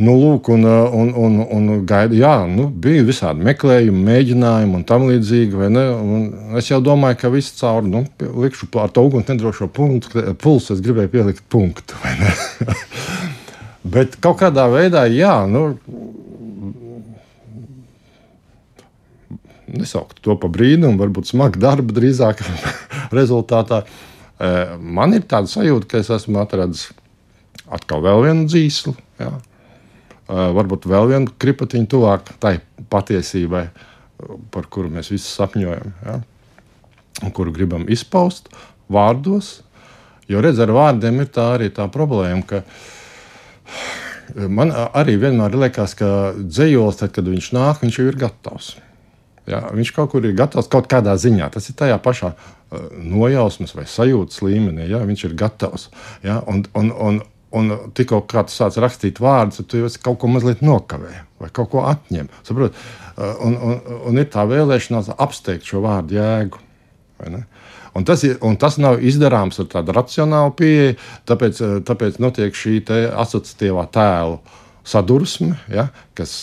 Nu, 0.00 0.14
lūk, 0.16 0.48
un, 0.54 0.64
un, 0.64 1.10
un, 1.12 1.34
un 1.52 1.64
gaida, 1.84 2.16
jā, 2.16 2.32
nu, 2.48 2.70
bija 2.72 3.04
visādi 3.04 3.44
meklējumi, 3.44 4.00
mēģinājumi 4.06 4.78
un 4.78 4.84
tam 4.88 5.02
līdzīgi. 5.10 5.66
Es 6.56 6.70
jau 6.70 6.78
domāju, 6.84 7.18
ka 7.20 7.30
viss 7.34 7.58
cauri 7.58 7.90
nu, 7.92 8.00
likšu 8.16 8.70
ar 8.80 8.94
to 8.96 9.04
uguns 9.04 9.28
nedrošo 9.28 9.68
punktu, 9.76 10.22
pulsu. 10.40 10.72
Es 10.72 10.80
gribēju 10.86 11.12
pielikt 11.12 11.44
punktu. 11.52 11.98
Bet 13.92 14.16
kaut 14.24 14.38
kādā 14.40 14.64
veidā, 14.72 15.04
jā, 15.12 15.34
nu, 15.52 15.66
nesaukt 19.68 20.24
to 20.24 20.38
par 20.40 20.54
brīnumu, 20.56 20.96
varbūt 21.02 21.28
smagu 21.34 21.60
darbu 21.60 21.92
drīzāk 22.00 22.40
rezultātā. 23.20 23.82
Man 24.80 25.12
ir 25.12 25.28
tāda 25.28 25.52
sajūta, 25.52 25.92
ka 25.92 26.00
es 26.00 26.08
esmu 26.16 26.40
atradzis 26.40 26.88
atkal 27.68 28.00
vienu 28.24 28.48
dzīslu. 28.48 28.96
Jā 29.20 29.36
varbūt 30.30 30.86
vēl 30.90 31.08
vienu 31.10 31.32
kripatiņu 31.42 31.88
tuvāk 31.90 32.34
tai 32.42 32.58
patiesībai, 32.92 33.64
par 34.54 34.68
kuru 34.70 34.92
mēs 34.92 35.10
visi 35.12 35.26
sapņojam, 35.30 35.94
ja? 36.06 36.20
un 37.24 37.34
kuru 37.36 37.52
gribam 37.54 37.86
izpaust 37.90 38.48
vārdos. 38.90 39.60
Jo 40.30 40.42
redz, 40.44 40.60
ar 40.62 40.70
vārdiem 40.70 41.24
ir 41.24 41.32
tā 41.34 41.48
arī 41.56 41.70
tā 41.74 41.88
problēma, 41.90 42.44
ka 42.46 42.62
man 44.48 44.70
arī 44.70 45.16
vienmēr 45.18 45.56
liekas, 45.64 45.96
ka 45.98 46.10
dzējols, 46.38 47.00
tad, 47.00 47.12
kad 47.16 47.26
viņš 47.26 47.50
nāk, 47.56 47.82
viņš 47.82 47.98
jau 47.98 48.06
ir 48.06 48.18
gatavs. 48.20 48.76
Ja, 49.50 49.64
viņš 49.74 49.90
kaut 49.96 50.12
kur 50.12 50.26
ir 50.26 50.36
gatavs 50.38 50.68
kaut 50.70 50.86
kādā 50.90 51.16
ziņā. 51.18 51.48
Tas 51.50 51.66
ir 51.70 51.76
tajā 51.78 51.96
pašā 52.02 52.34
nojausmas 52.94 53.74
vai 53.74 53.86
sajūtas 53.90 54.42
līmenī. 54.46 54.86
Ja, 54.92 55.00
viņš 55.06 55.24
ir 55.26 55.36
gatavs. 55.38 55.88
Ja, 56.22 56.38
un, 56.46 56.62
un, 56.78 56.92
un, 56.94 57.20
Un 57.58 57.72
tikko 57.98 58.20
tu 58.30 58.54
sāc 58.54 58.76
rakstīt 58.78 59.18
vārdus, 59.18 59.58
tad 59.58 59.70
tu 59.72 59.80
jau 59.80 59.90
kaut 60.04 60.20
ko 60.22 60.28
mazliet 60.30 60.60
nokavē 60.62 61.14
vai 61.40 61.48
kaut 61.50 61.70
ko 61.72 61.82
atņem. 61.88 62.28
Saprot? 62.46 62.76
Un, 63.18 63.56
un, 63.56 63.78
un 64.06 64.20
ir 64.20 64.28
tā 64.30 64.44
vēlēšanās 64.46 65.10
apsteigt 65.16 65.66
šo 65.66 65.82
vārdu 65.82 66.18
jēgu. 66.20 66.60
Un 67.96 68.06
tas, 68.06 68.22
ir, 68.24 68.36
un 68.46 68.54
tas 68.60 68.78
nav 68.78 69.00
izdarāms 69.02 69.58
ar 69.60 69.66
tādu 69.72 69.94
racionālu 69.96 70.54
pieeju, 70.56 70.94
tāpēc, 71.26 71.62
tāpēc 71.88 72.20
notiek 72.22 72.54
šī 72.54 72.78
asociatīvā 73.10 73.88
tēlu 73.92 74.38
sadursme, 74.86 75.56
ja, 75.72 75.88
kas, 76.16 76.38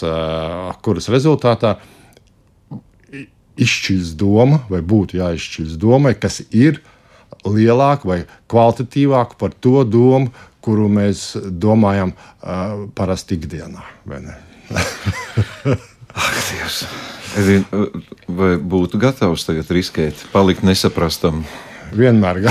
kuras 0.83 1.07
rezultātā 1.13 1.77
izšķirs 3.57 4.11
doma, 4.19 4.61
vai 4.69 4.83
būtu 4.85 5.17
jāizšķirs 5.21 5.79
domai, 5.81 6.13
kas 6.19 6.41
ir 6.51 6.81
lielāka 7.47 8.09
vai 8.09 8.19
kvalitatīvāka 8.51 9.39
par 9.39 9.55
to 9.63 9.81
domu, 9.87 10.33
kuru 10.67 10.89
mēs 10.91 11.29
domājam 11.47 12.11
uh, 12.11 12.87
parasti 12.95 13.39
ikdienā. 13.39 13.83
Ak, 16.17 16.35
Dievs! 16.49 16.83
Edvin, 17.37 17.65
vai 18.27 18.55
būtu 18.57 18.99
gatavs 18.99 19.45
tagad 19.47 19.69
riskēt, 19.71 20.27
palikt 20.33 20.63
nesaprastam? 20.65 21.43
Vienmēr 21.95 22.41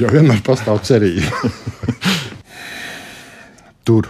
jo 0.00 0.08
vienmēr 0.10 0.40
pastāv 0.46 0.80
cerība. 0.86 1.50
Tur, 3.86 4.08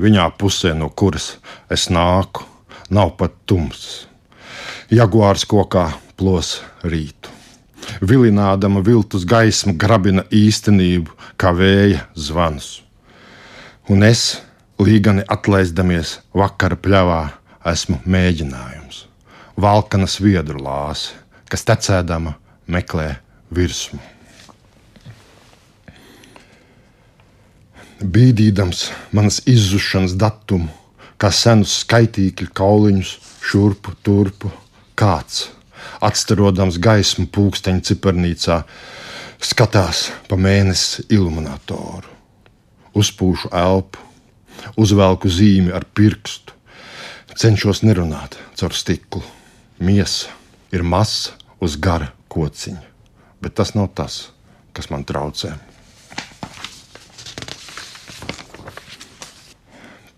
viņā 0.00 0.26
pusē, 0.40 0.74
no 0.78 0.88
kuras 0.90 1.36
es 1.72 1.88
nāku, 1.92 2.46
nav 2.90 3.14
pat 3.20 3.32
tums. 3.46 4.06
Jaguārs 4.90 5.46
kokā 5.50 5.90
plos 6.16 6.60
rītu 6.86 7.15
vilinādama 8.00 8.82
viltus 8.84 9.26
gaismu, 9.28 9.74
grabina 9.78 10.24
īstenību, 10.30 11.12
kā 11.40 11.52
vēja 11.56 12.06
zvans. 12.14 12.80
Un 13.92 14.02
es, 14.06 14.40
līgani 14.82 15.24
atlaisdamies 15.28 16.18
vakara 16.34 16.76
pļavā, 16.76 17.22
esmu 17.66 18.00
mēģinājums. 18.06 19.04
Valkana 19.56 20.08
sviedru 20.10 20.60
lāse, 20.62 21.14
kas 21.48 21.64
tecēdama 21.66 22.34
meklē 22.68 23.14
virsmu. 23.54 24.00
Bīdīdams 27.96 28.90
manas 29.16 29.40
izzušanas 29.48 30.18
datumu, 30.20 30.68
kā 31.16 31.30
senus 31.32 31.78
skaitīkļu 31.80 32.50
kauliņus, 32.52 33.12
šurpu, 33.40 33.94
turpu, 34.04 34.50
kāds 34.98 35.46
atstarodams 36.04 36.78
gaismu 36.82 37.26
pulksteņa 37.32 37.84
cipernīcā, 37.90 38.60
skatās 39.42 40.10
pa 40.28 40.38
mēnesi 40.40 41.06
iluminatoru. 41.12 42.14
Uzpūšu 42.96 43.52
elpu, 43.52 44.00
uzvelku 44.80 45.28
zīmi 45.28 45.74
ar 45.76 45.84
pirkstu, 45.84 46.54
cenšos 47.36 47.82
nerunāt 47.84 48.38
caur 48.56 48.72
stiklu. 48.72 49.22
Miesa 49.76 50.32
ir 50.72 50.80
masa 50.82 51.36
uz 51.60 51.76
gara 51.76 52.08
kociņa, 52.32 52.84
bet 53.44 53.56
tas 53.58 53.74
nav 53.76 53.90
tas, 53.94 54.30
kas 54.72 54.88
man 54.92 55.04
traucē. 55.04 55.52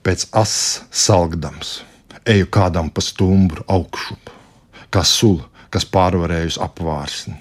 Pēc 0.06 0.28
asas 0.30 0.86
salgdams, 0.94 1.80
eju 2.24 2.46
kādam 2.54 2.88
pa 2.88 3.02
stumbru 3.04 3.66
augšup, 3.68 4.30
kā 4.94 5.02
sula 5.04 5.50
kas 5.70 5.86
pārvarējusi 5.88 6.60
apvārsni. 6.64 7.36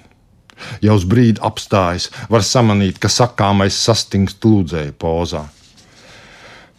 Jau 0.82 0.96
uz 0.98 1.06
brīdi 1.06 1.42
apstājas, 1.46 2.10
var 2.34 2.44
samanīt, 2.46 2.98
ka 3.02 3.12
sakāmais 3.12 3.78
sastingst 3.78 4.44
lūdzēju 4.46 4.96
pozā. 4.98 5.44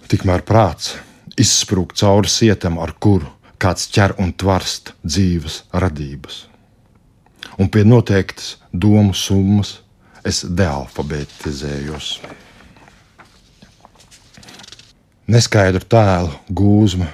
Tikmēr 0.08 0.42
prāts 0.46 0.96
izsprūg 1.38 1.94
cauri 1.98 2.30
sietam, 2.32 2.78
ar 2.82 2.94
kuru 2.98 3.28
kāds 3.62 3.88
ķer 3.94 4.16
un 4.22 4.32
tvarst 4.38 4.94
dzīves 5.04 5.62
radības. 5.74 6.46
Un 7.58 7.70
pie 7.70 7.84
noteiktas 7.86 8.56
domu 8.72 9.14
summas 9.14 9.78
es 10.26 10.44
dealfabetizējos. 10.46 12.18
Neskaidru 15.28 15.84
tēlu 15.84 16.32
gūzma, 16.56 17.10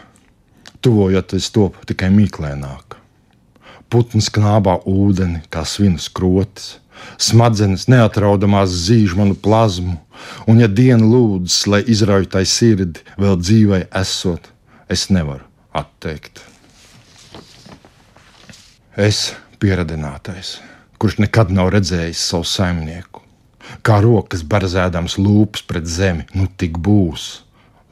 tuvojoties 0.84 1.48
top 1.54 1.80
tikai 1.88 2.12
mīklēnāk. 2.14 3.03
Putns 3.94 4.26
knābā 4.34 4.80
ūdeni, 4.90 5.44
kā 5.54 5.62
svinas 5.62 6.08
krotis. 6.10 6.80
Smadzenes 7.22 7.84
neatraudamās 7.86 8.72
zīž 8.88 9.12
manu 9.14 9.36
plazmu, 9.38 9.94
un, 10.50 10.58
ja 10.58 10.66
diena 10.66 11.04
lūdzas, 11.06 11.60
lai 11.70 11.80
izrauj 11.94 12.26
tai 12.32 12.42
sirdi, 12.48 13.04
vēl 13.20 13.36
dzīvai 13.38 13.84
esot, 14.00 14.48
es 14.90 15.04
nevaru 15.14 15.46
atteikt. 15.70 16.42
Es 18.98 19.20
pieradinātais, 19.62 20.56
kurš 20.98 21.20
nekad 21.22 21.52
nav 21.54 21.70
redzējis 21.74 22.24
savu 22.32 22.48
saimnieku, 22.50 23.22
kā 23.86 24.00
rokas 24.02 24.42
barzēdams 24.42 25.20
lūpas 25.22 25.62
pret 25.70 25.86
zemi, 25.86 26.26
nu 26.34 26.48
tik 26.50 26.80
būs. 26.82 27.28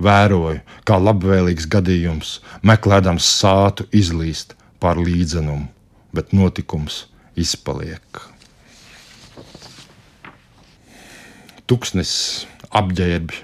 Vēroju, 0.03 0.65
kā 0.83 0.99
labvēlīgs 0.99 1.69
gadījums, 1.71 2.41
meklējams 2.67 3.29
sātu 3.39 3.87
izlīst 3.95 4.57
pār 4.83 4.99
līdzenumu, 4.99 5.69
bet 6.13 6.35
notikums 6.37 7.07
izpaliek. 7.39 8.21
Tuksnes 11.67 12.13
apģērbi 12.69 13.39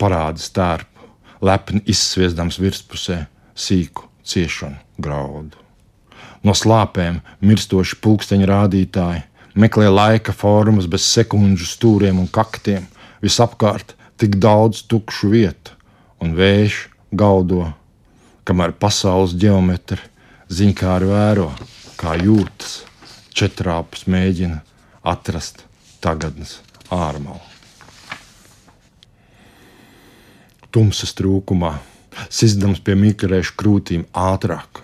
parāda 0.00 0.42
stērpu, 0.42 1.08
lepni 1.44 1.82
izsviestams 1.86 2.58
virspusē 2.58 3.24
sīku 3.58 4.08
ciešanu 4.26 4.78
graudu. 4.98 5.58
No 6.42 6.54
slāpēm 6.54 7.20
mirstoši 7.42 7.98
pulksteņa 8.02 8.46
rādītāji 8.50 9.24
meklē 9.58 9.88
laika 9.90 10.34
formas 10.34 10.86
bez 10.90 11.06
sekundžu 11.10 11.66
stūriem 11.66 12.20
un 12.22 12.28
kaktiem. 12.30 12.86
Visapkārt 13.22 13.96
tik 14.18 14.36
daudz 14.38 14.84
tukšu 14.86 15.32
vietu, 15.32 15.74
un 16.22 16.36
vējš 16.38 16.84
gaudo, 17.10 17.72
kamēr 18.46 18.74
pasaules 18.78 19.34
geometri 19.38 19.98
ziņkāri 20.54 21.10
vēro, 21.10 21.50
kā 21.98 22.14
jūtas, 22.20 22.82
četrāpus 23.34 24.06
mēģina 24.10 24.60
atrast 25.06 25.64
tagadnes 26.04 26.58
ārmalu. 26.94 27.42
Tumsas 30.70 31.14
trūkumā, 31.18 31.72
sizdams 32.28 32.82
pie 32.84 32.94
mikrēšu 32.98 33.54
krūtīm 33.58 34.04
ātrāk, 34.12 34.82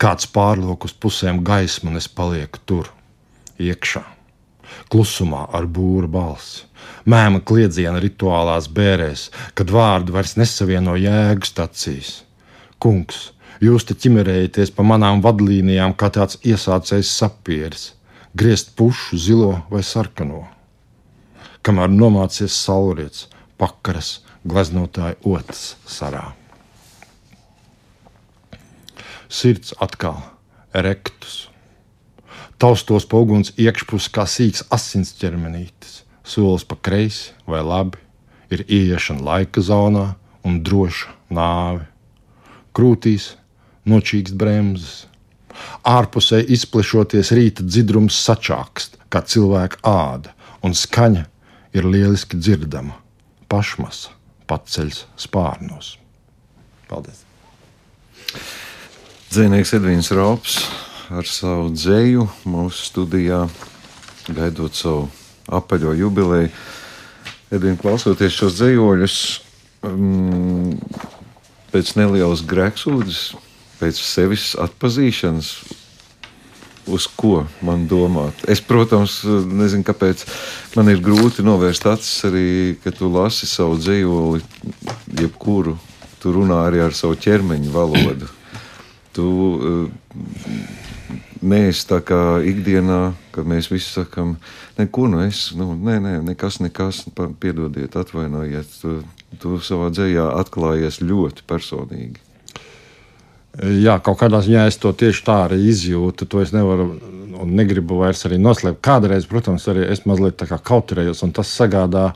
kāds 0.00 0.28
pārlūk 0.34 0.88
uz 0.88 0.94
pusēm 0.96 1.42
gaismu, 1.44 1.92
un 1.92 2.00
es 2.00 2.08
palieku 2.08 2.62
tur 2.66 2.90
iekšā. 3.60 4.04
Klusumā 4.92 5.46
ar 5.54 5.66
būru 5.68 6.08
balsi, 6.10 6.64
mēma 7.08 7.42
kliedziena 7.44 8.00
rituālās 8.02 8.70
bērēs, 8.72 9.28
kad 9.54 9.70
vārdu 9.72 10.16
vairs 10.16 10.36
nesavieno 10.40 10.96
jēgu 10.98 11.48
stacijas. 11.48 12.22
Kungs, 12.80 13.32
jūs 13.64 13.86
te 13.88 13.96
ķimerējaties 13.98 14.72
pa 14.76 14.86
manām 14.86 15.22
vadlīnijām, 15.24 15.96
kā 15.98 16.10
tāds 16.14 16.38
iesācējs 16.46 17.10
sapieris, 17.20 17.90
griezt 18.34 18.74
pušu, 18.78 19.18
zilo 19.18 19.52
vai 19.72 19.82
sarkano. 19.82 20.46
Kamēr 21.62 21.90
nomācies 21.92 22.54
saulrietis, 22.54 23.26
pakaras, 23.58 24.18
gleznotāja 24.46 25.18
otrs 25.26 25.76
sarā. 25.86 26.24
Sirds 29.28 29.74
atkal 29.82 30.22
erektus 30.72 31.48
taustos 32.58 33.06
poguns 33.06 33.52
iekšpus 33.54 34.08
kā 34.10 34.24
sīks 34.26 34.64
asins 34.74 35.12
ķermenītis, 35.20 36.02
solis 36.26 36.66
pa 36.66 36.76
kreisi 36.82 37.30
vai 37.46 37.62
labi, 37.62 38.00
ir 38.50 38.64
ieiešana 38.66 39.22
laika 39.22 39.62
zonā 39.62 40.08
un 40.46 40.58
droša 40.66 41.14
nāve. 41.30 41.86
Krūtīs 42.74 43.32
nočīkst 43.88 44.36
bremzes. 44.38 45.06
Ārpusē 45.88 46.40
izplešoties 46.54 47.32
rīta 47.34 47.64
dzidrums 47.66 48.18
sačākst, 48.22 48.98
kā 49.10 49.24
cilvēka 49.26 49.82
āda, 49.82 50.34
un 50.62 50.76
skaņa 50.76 51.24
ir 51.74 51.88
lieliski 51.88 52.38
dzirdama. 52.38 52.94
Pašmasa 53.48 54.14
paceļas 54.48 55.04
spārnos. 55.20 55.96
Paldies! 56.88 57.24
Dzīvnieks 59.28 59.74
Edvīns 59.76 60.12
Rops 60.16 60.60
ar 61.12 61.28
savu 61.28 61.72
dzēju 61.72 62.26
mūsu 62.48 62.86
studijā, 62.90 63.42
gaidot 64.28 64.76
savu 64.76 65.08
apaļo 65.58 65.94
jubileju. 65.96 66.52
Edvīna, 67.48 67.80
klausoties 67.80 68.36
šos 68.36 68.58
dzējoļus, 68.58 69.18
um, 69.88 70.74
pēc 71.72 71.94
nelielas 71.96 72.42
grēksūdzes, 72.48 73.22
pēc 73.78 74.00
sevis 74.02 74.52
atpazīšanas, 74.58 75.52
uz 76.88 77.06
ko 77.16 77.42
man 77.64 77.86
domāt. 77.88 78.44
Es, 78.48 78.62
protams, 78.64 79.20
nezinu, 79.26 79.84
kāpēc 79.86 80.24
man 80.76 80.88
ir 80.92 81.02
grūti 81.04 81.44
novērst 81.44 81.86
acis 81.90 82.24
arī, 82.28 82.48
kad 82.82 82.96
tu 82.98 83.10
lasi 83.12 83.48
savu 83.48 83.78
dzējoli, 83.80 84.42
jebkuru. 85.20 85.76
Tu 86.18 86.32
runā 86.34 86.64
arī 86.66 86.82
ar 86.82 86.96
savu 86.96 87.18
ķermeņa 87.20 87.70
valodu. 87.70 88.26
Tu 89.14 89.24
uh, 89.24 89.90
neesi 91.42 91.86
tā 91.88 92.00
kā 92.04 92.40
ikdienā, 92.46 93.12
kad 93.34 93.46
mēs 93.48 93.70
visi 93.70 93.90
sakām, 93.92 94.36
neko 94.78 95.06
nu 95.12 95.22
es, 95.26 95.48
nu, 95.58 95.72
nē, 95.76 95.98
nē, 96.02 96.14
nekas, 96.26 96.58
nekas, 96.64 97.04
piedodiet, 97.40 97.96
atvainojiet. 97.98 98.72
Tu, 98.82 98.98
tu 99.42 99.60
savā 99.62 99.92
dzējā 99.94 100.26
atklājies 100.40 101.02
ļoti 101.04 101.46
personīgi. 101.48 102.27
Jā, 103.58 103.96
kaut 104.04 104.20
kādā 104.20 104.38
ziņā 104.44 104.68
es 104.70 104.76
to 104.78 104.92
tieši 104.94 105.24
tā 105.26 105.38
arī 105.48 105.58
izjūtu. 105.72 106.28
To 106.30 106.42
es 106.44 106.52
nevaru 106.54 106.92
un 107.42 107.54
negribu 107.58 107.98
vairs 108.02 108.22
noslēpt. 108.30 108.82
Kādreiz, 108.84 109.26
protams, 109.26 109.66
arī 109.70 109.88
es 109.90 110.04
mazliet 110.06 110.44
kautrējos, 110.46 111.24
un 111.26 111.32
tas 111.34 111.50
sagādā 111.50 112.12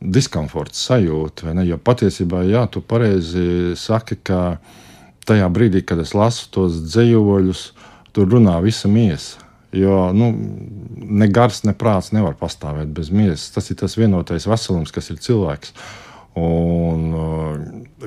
diskomforta 0.00 0.76
sajūtu. 0.76 1.52
Jo 1.68 1.78
patiesībā, 1.78 2.42
jā, 2.48 2.64
tu 2.72 2.80
pareizi 2.80 3.76
saki, 3.76 4.16
ka 4.24 4.58
tajā 5.28 5.48
brīdī, 5.52 5.84
kad 5.84 6.00
es 6.02 6.14
lasu 6.16 6.48
tos 6.50 6.80
dzējoļus, 6.88 7.64
tur 8.16 8.32
runā 8.32 8.56
visa 8.64 8.88
miesa. 8.88 9.42
Jo 9.72 10.10
nu, 10.12 10.32
ne 11.00 11.28
gars, 11.32 11.62
ne 11.64 11.72
prāts 11.72 12.12
nevar 12.12 12.34
pastāvēt 12.36 12.90
bez 12.92 13.08
miesas. 13.12 13.50
Tas 13.54 13.70
ir 13.72 13.78
tas 13.80 13.96
vienotais 13.96 14.48
veselums, 14.48 14.92
kas 14.92 15.08
ir 15.12 15.20
cilvēks. 15.20 15.72
Un 16.40 17.08
uh, 17.12 17.56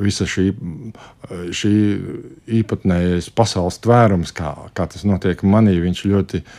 visa 0.02 0.26
šī, 0.26 0.48
šī 1.54 1.74
īpatnējais 2.60 3.28
pasaules 3.38 3.78
tvērums, 3.84 4.32
kā, 4.34 4.56
kā 4.74 4.88
tas 4.90 5.06
notiek 5.06 5.44
manī, 5.46 5.76
viņš 5.84 6.02
ļoti 6.10 6.42
uh, 6.42 6.56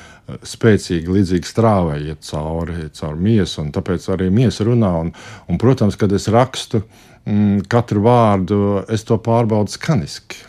spēcīgi, 0.46 1.12
līdzīgi 1.12 1.48
strāvai 1.48 2.00
iet 2.11 2.24
cauri, 2.26 2.88
cauri 2.96 3.22
miesu. 3.29 3.66
Tāpēc 3.74 4.09
arī 4.14 4.29
miesa 4.35 4.66
runā. 4.66 4.92
Un, 5.05 5.12
un, 5.46 5.61
protams, 5.62 5.98
kad 5.98 6.12
es 6.16 6.29
rakstu 6.33 6.83
mm, 7.24 7.66
katru 7.70 8.02
vārdu, 8.07 8.61
es 8.92 9.07
to 9.07 9.18
pārbaudu 9.22 9.74
skaniski 9.74 10.44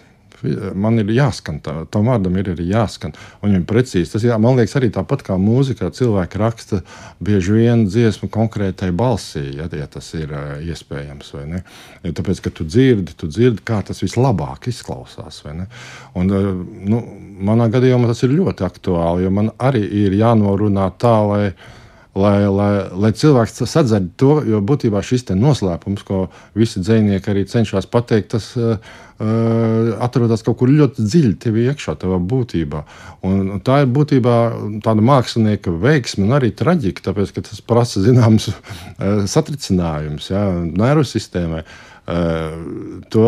man 0.78 1.00
ir 1.02 1.10
jāskan, 1.15 1.60
tā, 1.63 1.73
tam 1.91 2.10
vārdam 2.12 2.36
ir 2.38 2.52
arī 2.54 2.67
jāskan. 2.69 3.15
Un 3.41 3.52
viņam 3.52 3.65
precīzi 3.69 4.13
tas, 4.13 4.26
jā, 4.26 4.38
man 4.41 4.58
liekas, 4.60 4.76
arī 4.80 4.89
tāpat 4.93 5.23
kā 5.28 5.38
mūzikā, 5.41 5.89
cilvēki 5.95 6.41
raksta 6.41 6.82
bieži 7.23 7.56
vien 7.58 7.86
dziesmu 7.88 8.30
konkrētai 8.34 8.91
balsī, 8.95 9.45
ja, 9.58 9.69
ja 9.73 9.88
tas 9.91 10.12
ir 10.17 10.34
iespējams. 10.67 11.34
Ja, 11.38 11.63
tāpēc, 12.12 12.43
ka 12.45 12.54
tu 12.54 12.67
dzirdi, 12.67 13.15
tu 13.17 13.30
dzirdi, 13.32 13.63
kā 13.67 13.82
tas 13.88 14.04
vislabāk 14.04 14.69
izklausās. 14.71 15.43
Un, 16.17 16.36
nu, 16.91 17.02
manā 17.50 17.69
gadījumā 17.73 18.12
tas 18.12 18.23
ir 18.26 18.36
ļoti 18.38 18.65
aktuāli, 18.67 19.26
jo 19.26 19.34
man 19.34 19.52
arī 19.58 19.84
ir 20.06 20.15
jānorunā 20.17 20.91
tā, 21.02 21.17
lai 21.28 21.43
lai, 22.17 22.38
lai, 22.51 22.71
lai 22.97 23.12
cilvēks 23.15 23.62
sadzird 23.69 24.13
to, 24.19 24.39
jo 24.47 24.62
būtībā 24.65 25.01
šis 25.06 25.27
noslēpums, 25.38 26.03
ko 26.08 26.27
visi 26.58 26.82
dzinieki 26.84 27.34
arī 27.34 27.45
cenšas 27.49 27.89
pateikt, 27.93 28.34
tas 28.36 28.49
uh, 28.58 28.77
atrodas 30.03 30.43
kaut 30.45 30.60
kur 30.60 30.71
ļoti 30.73 31.06
dziļi 31.06 31.34
tev 31.41 31.58
iekšā, 31.63 31.97
tavā 32.01 32.19
būtībā. 32.21 32.84
Un 33.27 33.60
tā 33.65 33.82
ir 33.84 33.91
būtībā 33.93 34.38
tāda 34.86 35.06
mākslinieka 35.06 35.73
veiksme 35.73 36.27
un 36.27 36.38
arī 36.38 36.53
traģika, 36.56 37.10
tāpēc 37.10 37.36
ka 37.36 37.45
tas 37.49 37.62
prasa 37.62 38.03
zināms 38.06 38.49
uh, 38.51 39.27
satricinājums 39.30 40.32
ja, 40.34 40.47
nervu 40.53 41.06
sistēmai. 41.08 41.63
Uh, 41.65 41.96
Eh, 41.96 41.96
to 42.08 43.24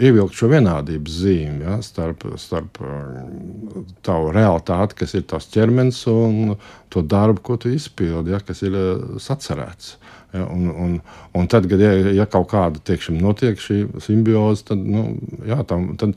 ievilkt 0.00 0.38
šo 0.38 0.48
vienādības 0.48 1.18
zīmi 1.20 1.66
ja, 1.66 1.76
starp, 1.84 2.24
starp 2.40 2.80
eh, 2.80 3.82
tavu 4.06 4.30
realitāti, 4.32 4.96
kas 5.02 5.12
ir 5.18 5.26
tavs 5.28 5.50
ķermenis, 5.52 6.00
un 6.08 6.54
to 6.92 7.02
darbu, 7.04 7.42
ko 7.44 7.58
tu 7.60 7.74
izpildi, 7.74 8.32
ja, 8.32 8.40
kas 8.40 8.64
ir 8.64 8.76
eh, 8.76 9.04
sacerēts. 9.20 9.96
Ja, 10.32 10.46
un, 10.48 10.70
un, 10.72 10.96
un 11.36 11.48
tad, 11.52 11.68
kad 11.68 11.80
ja, 11.80 11.92
ja 12.16 12.26
kaut 12.28 12.48
kāda 12.54 12.80
tiekšana 12.88 13.20
notiek 13.20 13.60
šī 13.60 13.82
simbioze, 14.04 14.64
tad, 14.72 14.80
nu, 14.80 15.10
jā, 15.44 15.60
tam, 15.68 15.92
tad, 16.00 16.16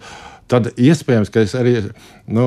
tad 0.49 0.71
iespējams, 0.77 1.31
ka 1.33 1.43
es 1.45 1.55
arī. 1.57 1.75
Nu, 2.29 2.45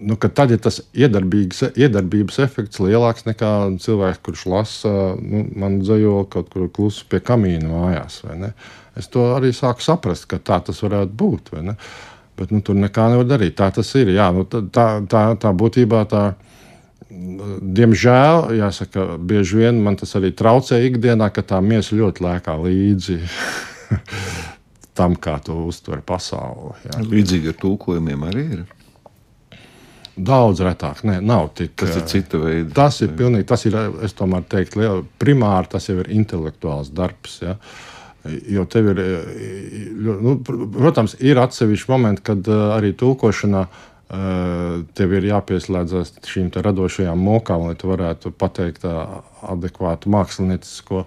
nu, 0.00 0.16
tad 0.20 0.52
ir 0.52 0.60
tas 0.62 0.80
iedarbības 0.92 2.38
efekts 2.44 2.82
lielāks 2.82 3.26
nekā 3.28 3.52
cilvēks, 3.80 4.22
kurš 4.26 4.44
lasa 4.52 4.94
nu, 5.16 5.44
man 5.56 5.80
dzējo 5.84 6.24
kaut 6.32 6.52
kur 6.52 6.68
klusu 6.72 7.08
pie 7.10 7.22
kamīna 7.24 7.70
mājās. 7.70 8.20
Es 8.98 9.08
to 9.12 9.30
arī 9.36 9.54
sāku 9.56 9.84
saprast, 9.84 10.28
ka 10.30 10.40
tā 10.42 10.60
tas 10.66 10.82
varētu 10.84 11.16
būt. 11.16 11.52
Bet 12.40 12.52
nu, 12.54 12.62
tur 12.64 12.78
nekā 12.80 13.10
nevar 13.12 13.28
darīt. 13.28 13.56
Tā 13.58 13.70
tas 13.74 13.90
ir. 14.00 14.12
Jā, 14.16 14.30
nu, 14.36 14.46
tā, 14.48 14.86
tā, 15.10 15.24
tā 15.40 15.52
būtībā 15.56 16.04
tā. 16.10 16.30
Diemžēl, 17.10 18.52
jāsaka, 18.54 19.16
bieži 19.18 19.64
vien 19.64 19.80
man 19.82 19.96
tas 19.98 20.14
arī 20.14 20.30
traucē 20.36 20.78
ikdienā, 20.86 21.26
ka 21.34 21.42
tā 21.42 21.58
miesa 21.58 21.98
ļoti 21.98 22.22
lēkā 22.22 22.54
līdzi 22.62 23.16
tam, 24.96 25.16
kā 25.16 25.38
tu 25.44 25.56
uztver 25.68 26.02
pasauli. 26.06 26.74
Jā. 26.86 27.00
Līdzīgi 27.06 27.52
ar 27.52 27.58
tulkojumiem 27.60 28.28
arī 28.30 28.44
ir. 28.58 28.66
Daudz 30.20 30.60
retāk, 30.64 31.04
Nē, 31.06 31.20
nav 31.24 31.52
tik. 31.56 31.76
Tas 31.80 31.94
ir 31.96 32.04
cita 32.10 32.40
veida. 32.42 32.72
Tas 32.76 32.98
ir 33.04 33.14
pilnīgi, 33.16 33.46
tas 33.48 33.64
ir, 33.68 33.76
es 34.04 34.12
tomēr 34.18 34.44
teiktu, 34.50 34.82
liela, 34.82 35.04
primāri 35.22 35.70
tas 35.72 35.86
jau 35.88 35.96
ir 36.02 36.10
intelektuāls 36.12 36.90
darbs. 36.92 37.38
Ja? 37.44 37.54
Jo 38.52 38.66
tev 38.68 38.90
ir, 38.92 39.00
nu, 39.96 40.34
protams, 40.44 41.14
ir 41.24 41.40
atsevišķi 41.40 41.88
momenti, 41.92 42.24
kad 42.26 42.50
arī 42.76 42.92
tulkošanā 43.00 43.64
tev 44.98 45.14
ir 45.14 45.28
jāpieslēdzas 45.30 46.16
šīm 46.26 46.50
radošajām 46.66 47.20
mokām, 47.24 47.68
lai 47.68 47.78
tu 47.78 47.92
varētu 47.92 48.34
pateikt 48.34 48.84
adekvātu 48.84 50.10
māksliniecisko 50.10 51.04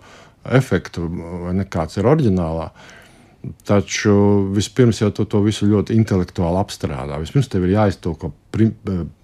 efektu, 0.55 1.09
vai 1.43 1.53
ne 1.59 1.67
kāds 1.67 1.99
ir 1.99 2.07
oriģinālā. 2.07 2.69
Taču 3.67 4.13
vispirms 4.55 5.01
jau 5.01 5.09
tu 5.11 5.25
to 5.27 5.41
visu 5.43 5.67
ļoti 5.67 5.97
intelektuāli 5.97 6.61
apstrādā. 6.61 7.17
Vispirms 7.19 7.49
tev 7.51 7.65
ir 7.67 7.75
jāiztulko 7.75 8.31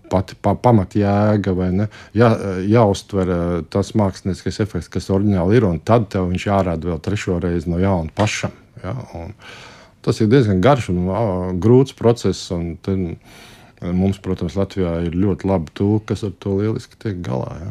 pati 0.10 0.36
pa, 0.41 0.55
pamatjēga, 0.60 1.53
vai 1.55 1.69
ne? 1.75 1.88
Jā, 2.17 2.32
jāuztver 2.67 3.32
tas 3.71 3.93
mākslinieckais 3.95 4.60
efekts, 4.65 4.89
kas 4.91 5.10
oriģināli 5.13 5.60
ir, 5.60 5.67
un 5.69 5.79
tad 5.86 6.10
tev 6.12 6.27
viņš 6.32 6.47
jārāda 6.49 6.91
vēl 6.91 7.01
trešo 7.05 7.38
reizi 7.43 7.71
no 7.71 7.79
jauna 7.82 8.12
pašam. 8.17 8.55
Ja? 8.84 8.95
Un 9.15 9.32
tas 10.05 10.19
ir 10.19 10.32
diezgan 10.32 10.63
garš 10.63 10.89
un 10.93 11.05
grūts 11.62 11.95
process. 11.95 12.49
Un 12.55 12.73
tad, 12.84 13.05
Mums, 13.80 14.18
protams, 14.20 14.58
Latvijā 14.60 14.92
ir 15.08 15.13
ļoti 15.15 15.48
labi 15.48 15.72
tūki, 15.80 16.10
kas 16.12 16.26
ar 16.28 16.34
to 16.44 16.58
lieliski 16.58 16.98
tiek 17.00 17.22
galā. 17.24 17.54
Jā. 17.62 17.70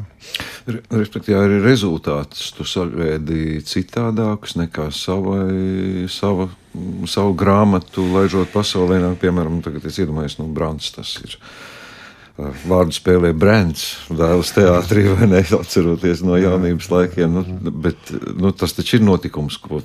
Respektīvi, 0.89 1.37
arī 1.37 1.59
rezultātus 1.61 2.47
tu 2.57 2.65
savēdi 2.65 3.59
citādākus 3.69 4.57
nekā 4.57 4.89
savai, 4.97 6.07
sava, 6.13 6.49
savu 7.05 7.35
grāmatu, 7.37 8.07
laižot 8.15 8.49
pasaulē. 8.55 9.03
Piemēram, 9.21 9.61
tagad 9.65 9.85
es 9.91 10.01
iedomājos, 10.01 10.39
nu, 10.41 10.49
Brants 10.57 10.95
tas 10.97 11.13
ir 11.21 11.37
vārdu 12.39 12.95
spēlē 12.95 13.33
Brants, 13.35 13.85
dēls 14.15 14.53
teātrī, 14.55 15.09
vai 15.11 15.27
ne? 15.27 15.41
Atceroties 15.59 16.23
no 16.23 16.39
jaunības 16.39 16.87
laikiem. 16.93 17.35
Nu, 17.35 17.73
bet 17.85 18.13
nu, 18.39 18.53
tas 18.55 18.77
taču 18.77 18.99
ir 18.99 19.05
notikums, 19.07 19.57
ko 19.63 19.81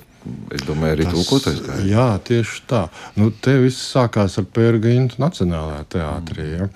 es 0.54 0.62
domāju, 0.62 0.94
arī 0.94 1.08
tulkotais 1.10 1.58
gāja. 1.64 1.84
Jā, 1.90 2.06
tieši 2.28 2.62
tā. 2.70 2.84
Nu, 3.18 3.32
te 3.44 3.56
viss 3.62 3.82
sākās 3.90 4.38
ar 4.38 4.46
Pērģīnu 4.54 5.18
Nacionālajā 5.22 5.82
teātrī. 5.96 6.48
Ja? 6.60 6.70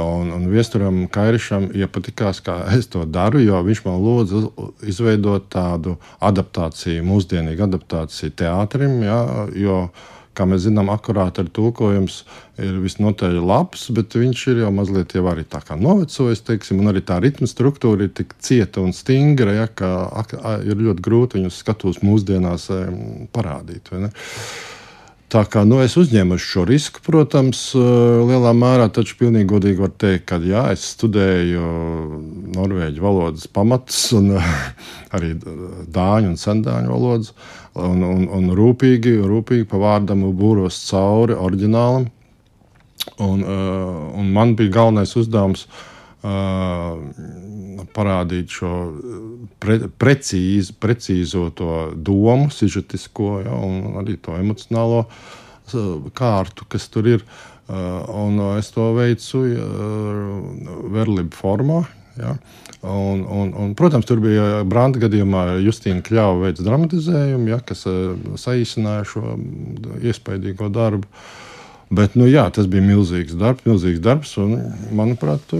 Un, 0.00 0.32
un 0.32 0.48
viesturam 0.52 1.04
Kairišam 1.12 1.68
iepatikās, 1.76 2.40
kā 2.44 2.62
es 2.78 2.88
to 2.92 3.04
daru, 3.04 3.42
jo 3.44 3.60
viņš 3.68 3.84
man 3.84 4.00
lūdza 4.04 4.44
izveidot 4.88 5.50
tādu 5.52 5.98
adaptāciju, 6.24 7.04
mūsdienīgu 7.04 7.68
adaptāciju 7.68 8.32
teātrim, 8.40 9.02
ja? 9.04 9.20
jo 9.52 9.82
kā 10.38 10.46
mēs 10.48 10.64
zinām, 10.68 10.92
akurāti 10.94 11.42
ar 11.42 11.50
tulkojums 11.54 12.20
ir 12.62 12.78
visnotaļ 12.82 13.36
labs, 13.42 13.88
bet 13.94 14.14
viņš 14.18 14.44
ir 14.52 14.62
jau 14.64 14.70
mazliet 14.74 15.14
jau 15.18 15.26
arī 15.30 15.44
tā 15.50 15.60
kā 15.66 15.76
novecojis, 15.78 16.44
teiksim, 16.46 16.80
un 16.82 16.92
arī 16.92 17.02
tā 17.06 17.18
ritma 17.22 17.50
struktūra 17.50 18.06
ir 18.06 18.14
tik 18.16 18.34
cieta 18.42 18.82
un 18.84 18.94
stingra, 18.96 19.54
ja, 19.60 19.68
ka 19.68 19.92
ir 20.62 20.80
ļoti 20.88 21.04
grūti 21.04 21.40
viņus 21.40 21.60
skatos 21.64 22.02
mūsdienās 22.06 22.70
parādīt. 23.34 23.92
Tā 25.28 25.42
kā 25.44 25.60
nu, 25.68 25.76
es 25.84 25.92
uzņēmu 26.00 26.38
šo 26.40 26.62
risku, 26.64 27.02
protams, 27.04 27.60
lielā 27.76 28.54
mērā, 28.56 28.86
taču 28.88 29.18
pilnīgi 29.20 29.50
godīgi 29.50 29.82
var 29.82 29.90
teikt, 30.00 30.24
ka 30.30 30.38
jā, 30.40 30.62
es 30.72 30.86
studēju 30.94 31.64
norvēģu 32.54 33.04
valodas 33.04 33.44
pamatus 33.52 34.06
un 34.16 34.38
arī 35.16 35.34
dāņu 35.36 36.32
un 36.32 36.38
sendāņu 36.40 36.94
valodas 36.94 37.34
un, 37.76 38.00
un, 38.08 38.24
un 38.38 38.48
rūpīgi, 38.56 39.18
rūpīgi 39.28 39.68
pa 39.68 39.82
vārdam 39.82 40.24
būros 40.38 40.80
cauri 40.88 41.36
oriģinālam. 41.36 42.08
Un, 43.24 43.44
uh, 43.44 44.08
un 44.16 44.32
man 44.32 44.56
bija 44.56 44.78
galvenais 44.80 45.12
uzdevums 45.16 45.66
parādīt 47.94 48.54
šo 48.58 48.72
pre, 49.62 49.80
precīz, 50.00 50.72
precīzo 50.72 51.48
to 51.56 51.74
domu, 51.94 52.50
sižetisko, 52.54 53.30
ja, 53.44 53.54
un 53.54 54.00
arī 54.02 54.16
to 54.22 54.36
emocionālo 54.38 55.04
uh, 55.04 56.10
kārtu, 56.16 56.68
kas 56.68 56.88
tur 56.92 57.08
ir. 57.16 57.24
Uh, 57.68 58.00
un 58.16 58.40
es 58.56 58.70
to 58.72 58.86
veicu 58.96 59.42
verlību 60.88 61.36
formā. 61.36 61.82
Ja. 62.18 62.32
Un, 62.80 63.24
un, 63.26 63.50
un, 63.54 63.74
protams, 63.78 64.06
tur 64.06 64.20
bija 64.22 64.62
Brānta 64.66 65.00
gadījumā 65.02 65.58
Justīna 65.62 66.02
Kļāva 66.06 66.46
veids 66.46 66.62
dramatizējumu, 66.66 67.50
ja, 67.50 67.58
kas 67.66 67.84
saīsināja 68.42 69.04
šo 69.12 69.36
iespaidīgo 70.02 70.70
darbu. 70.72 71.06
Bet, 71.88 72.18
nu, 72.20 72.26
jā, 72.28 72.44
tas 72.52 72.68
bija 72.68 72.84
milzīgs 72.84 73.36
darbs, 73.38 73.64
milzīgs 73.66 74.02
darbs. 74.04 74.34
Un, 74.40 74.58
manuprāt, 74.94 75.54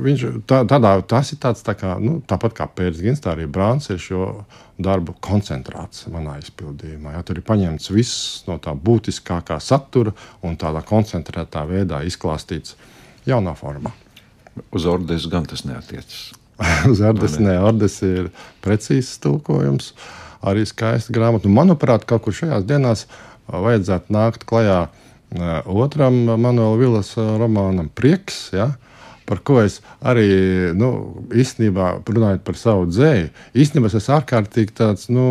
viņš, 0.00 0.24
tā, 0.48 0.62
tādā, 0.68 0.94
tas 1.08 1.32
ir 1.34 1.40
tāds 1.42 1.64
tā 1.66 1.74
kā, 1.78 1.94
nu, 2.02 2.20
tāpat 2.28 2.54
kā 2.56 2.66
Pēters, 2.70 3.22
tā 3.22 3.34
arī 3.34 3.48
Brāns 3.50 3.90
ir 3.92 4.00
šo 4.02 4.28
darbu 4.82 5.14
koncentrāts 5.22 6.06
manā 6.12 6.38
izpildījumā. 6.42 7.16
Jā, 7.16 7.22
tur 7.26 7.40
ir 7.40 7.46
paņemts 7.46 7.90
viss 7.92 8.44
no 8.48 8.58
tā 8.62 8.74
būtiskākā 8.74 9.58
satura 9.62 10.14
un 10.42 10.56
tādā 10.60 10.82
koncentrētā 10.86 11.64
veidā 11.68 12.02
izklāstīts 12.08 12.76
jaunā 13.28 13.54
formā. 13.58 13.92
Uz 14.74 14.86
ordes 14.88 15.28
gan 15.32 15.46
tas 15.48 15.64
neatiecas. 15.68 16.32
Uz 16.92 17.00
ordes 17.04 17.38
ne, 17.40 17.56
ordes 17.62 17.98
ir 18.06 18.30
precīzs 18.64 19.16
tulkojums, 19.22 19.92
arī 20.44 20.66
skaista 20.68 21.14
grāmata. 21.14 21.48
Nu, 21.48 21.56
manuprāt, 21.56 22.06
kaut 22.08 22.26
kur 22.26 22.36
šajās 22.36 22.66
dienās 22.68 23.06
vajadzētu 23.52 24.12
nākt 24.14 24.46
klajā 24.48 24.84
otram 25.64 26.14
Manuela 26.36 26.76
Vilas 26.76 27.14
romānam 27.16 27.88
Prieks. 27.94 28.50
Ja? 28.52 28.72
Par 29.28 29.40
ko 29.46 29.60
es 29.62 29.80
arī 30.06 30.26
nu, 30.78 30.90
īstenībā 31.34 31.88
runāju 32.08 32.40
par 32.46 32.58
savu 32.58 32.88
dzēju. 32.90 33.30
Īstenībā 33.62 33.90
es 33.90 33.96
esmu 33.98 34.16
ārkārtīgi 34.18 34.76
tāds, 34.78 35.08
nu, 35.12 35.24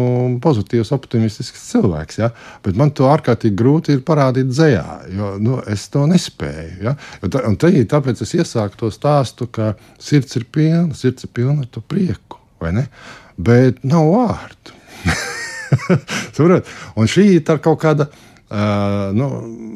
pozitīvs, 0.44 0.94
optimistisks 0.96 1.68
cilvēks, 1.74 2.22
ja? 2.22 2.32
bet 2.66 2.80
man 2.80 2.94
to 2.96 3.10
ārkārtīgi 3.12 3.58
grūti 3.60 3.98
ir 3.98 4.04
parādīt 4.08 4.52
dzējā, 4.52 4.86
jo 5.18 5.34
nu, 5.44 5.60
es 5.72 5.88
to 5.94 6.06
nespēju. 6.10 6.78
Ja? 6.88 6.96
Tā, 7.26 7.46
un 7.50 7.60
tā, 7.62 7.74
tāpēc 7.96 8.24
es 8.26 8.36
iesāku 8.40 8.84
to 8.84 8.92
stāstu, 8.94 9.50
ka 9.52 9.74
sirds 10.02 10.40
ir 10.40 10.48
pilna, 10.52 10.96
sirds 10.98 11.28
ir 11.28 11.34
pilna 11.36 11.66
ar 11.66 11.72
to 11.72 11.84
prieku, 11.84 12.42
bet 13.42 13.84
nav 13.88 14.12
vārdu. 14.12 14.78
un 17.00 17.10
šī 17.10 17.28
ir 17.40 17.58
kaut 17.64 17.80
kāda 17.82 18.10
Uh, 18.52 19.14
nu, 19.16 19.28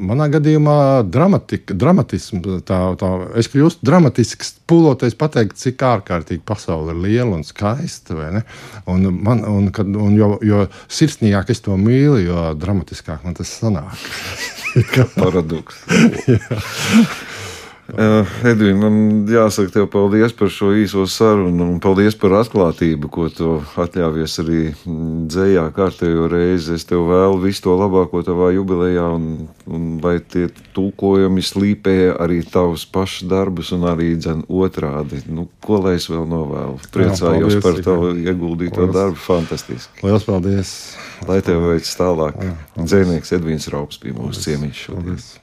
manā 0.03 0.25
gadījumā 0.33 1.05
dramatika, 1.07 1.71
dramatisms, 1.79 2.65
tā, 2.67 2.79
tā, 2.99 3.11
es 3.39 3.47
kļūstu 3.53 3.87
dramatisks, 3.87 4.49
pūloties 4.67 5.15
pateikt, 5.15 5.55
cik 5.61 5.85
ārkārtīgi 5.87 6.43
pasaule 6.43 6.91
ir 6.91 6.99
liela 7.05 7.37
un 7.37 7.45
skaista. 7.47 8.17
Un 8.91 9.07
man, 9.15 9.45
un, 9.47 9.69
kad, 9.75 9.87
un 9.87 10.17
jo, 10.19 10.33
jo 10.43 10.65
sirsnīgāk 10.91 11.53
es 11.55 11.63
to 11.63 11.77
mīlu, 11.79 12.19
jo 12.25 12.49
dramatiskāk 12.59 13.23
man 13.23 13.39
tas 13.39 13.53
sanāk. 13.61 13.95
Paradoks. 15.21 15.79
Uh, 17.85 18.25
Edvīna, 18.41 18.87
man 18.87 18.95
jāsaka 19.29 19.69
tev 19.75 19.83
paldies 19.93 20.33
par 20.33 20.49
šo 20.49 20.71
īso 20.73 21.03
sarunu 21.05 21.67
un 21.69 21.75
paldies 21.83 22.15
par 22.17 22.33
atklātību, 22.39 23.11
ko 23.13 23.27
tu 23.29 23.49
atļāvies 23.77 24.39
arī 24.41 24.61
dzējā 25.29 25.67
kārtējo 25.75 26.25
reizi. 26.31 26.79
Es 26.79 26.87
tev 26.89 27.05
vēlu 27.11 27.37
visu 27.43 27.67
to 27.67 27.75
labāko 27.77 28.23
tavā 28.25 28.49
jubilejā 28.55 29.05
un, 29.19 29.27
un 29.69 29.85
lai 30.01 30.15
tie 30.17 30.47
tulkojumi 30.73 31.45
slīpē 31.45 31.95
arī 32.25 32.41
tavus 32.49 32.87
pašus 32.89 33.29
darbus 33.29 33.69
un 33.77 33.85
arī 33.93 34.15
dzen 34.17 34.41
otrādi. 34.49 35.21
Nu, 35.29 35.45
ko 35.61 35.83
lai 35.85 35.99
es 35.99 36.09
vēl 36.09 36.25
novēlu? 36.33 36.81
Priecājos 36.89 37.21
Jā, 37.21 37.61
paldies, 37.61 37.61
par 37.69 37.81
tavu 37.85 38.13
ieguldīto 38.17 38.81
paldies. 38.81 38.97
darbu. 38.97 39.23
Fantastiski. 39.29 40.01
Lielas 40.01 40.25
paldies! 40.25 40.75
Lai 41.29 41.37
tev 41.45 41.61
veids 41.69 41.93
tālāk. 42.01 42.41
Dzēnieks 42.81 43.37
Edvīns 43.37 43.69
Raups 43.69 44.01
bija 44.01 44.17
mūsu 44.17 44.49
ciemiņš 44.49 44.85
šodien. 44.89 45.11
Paldies. 45.13 45.33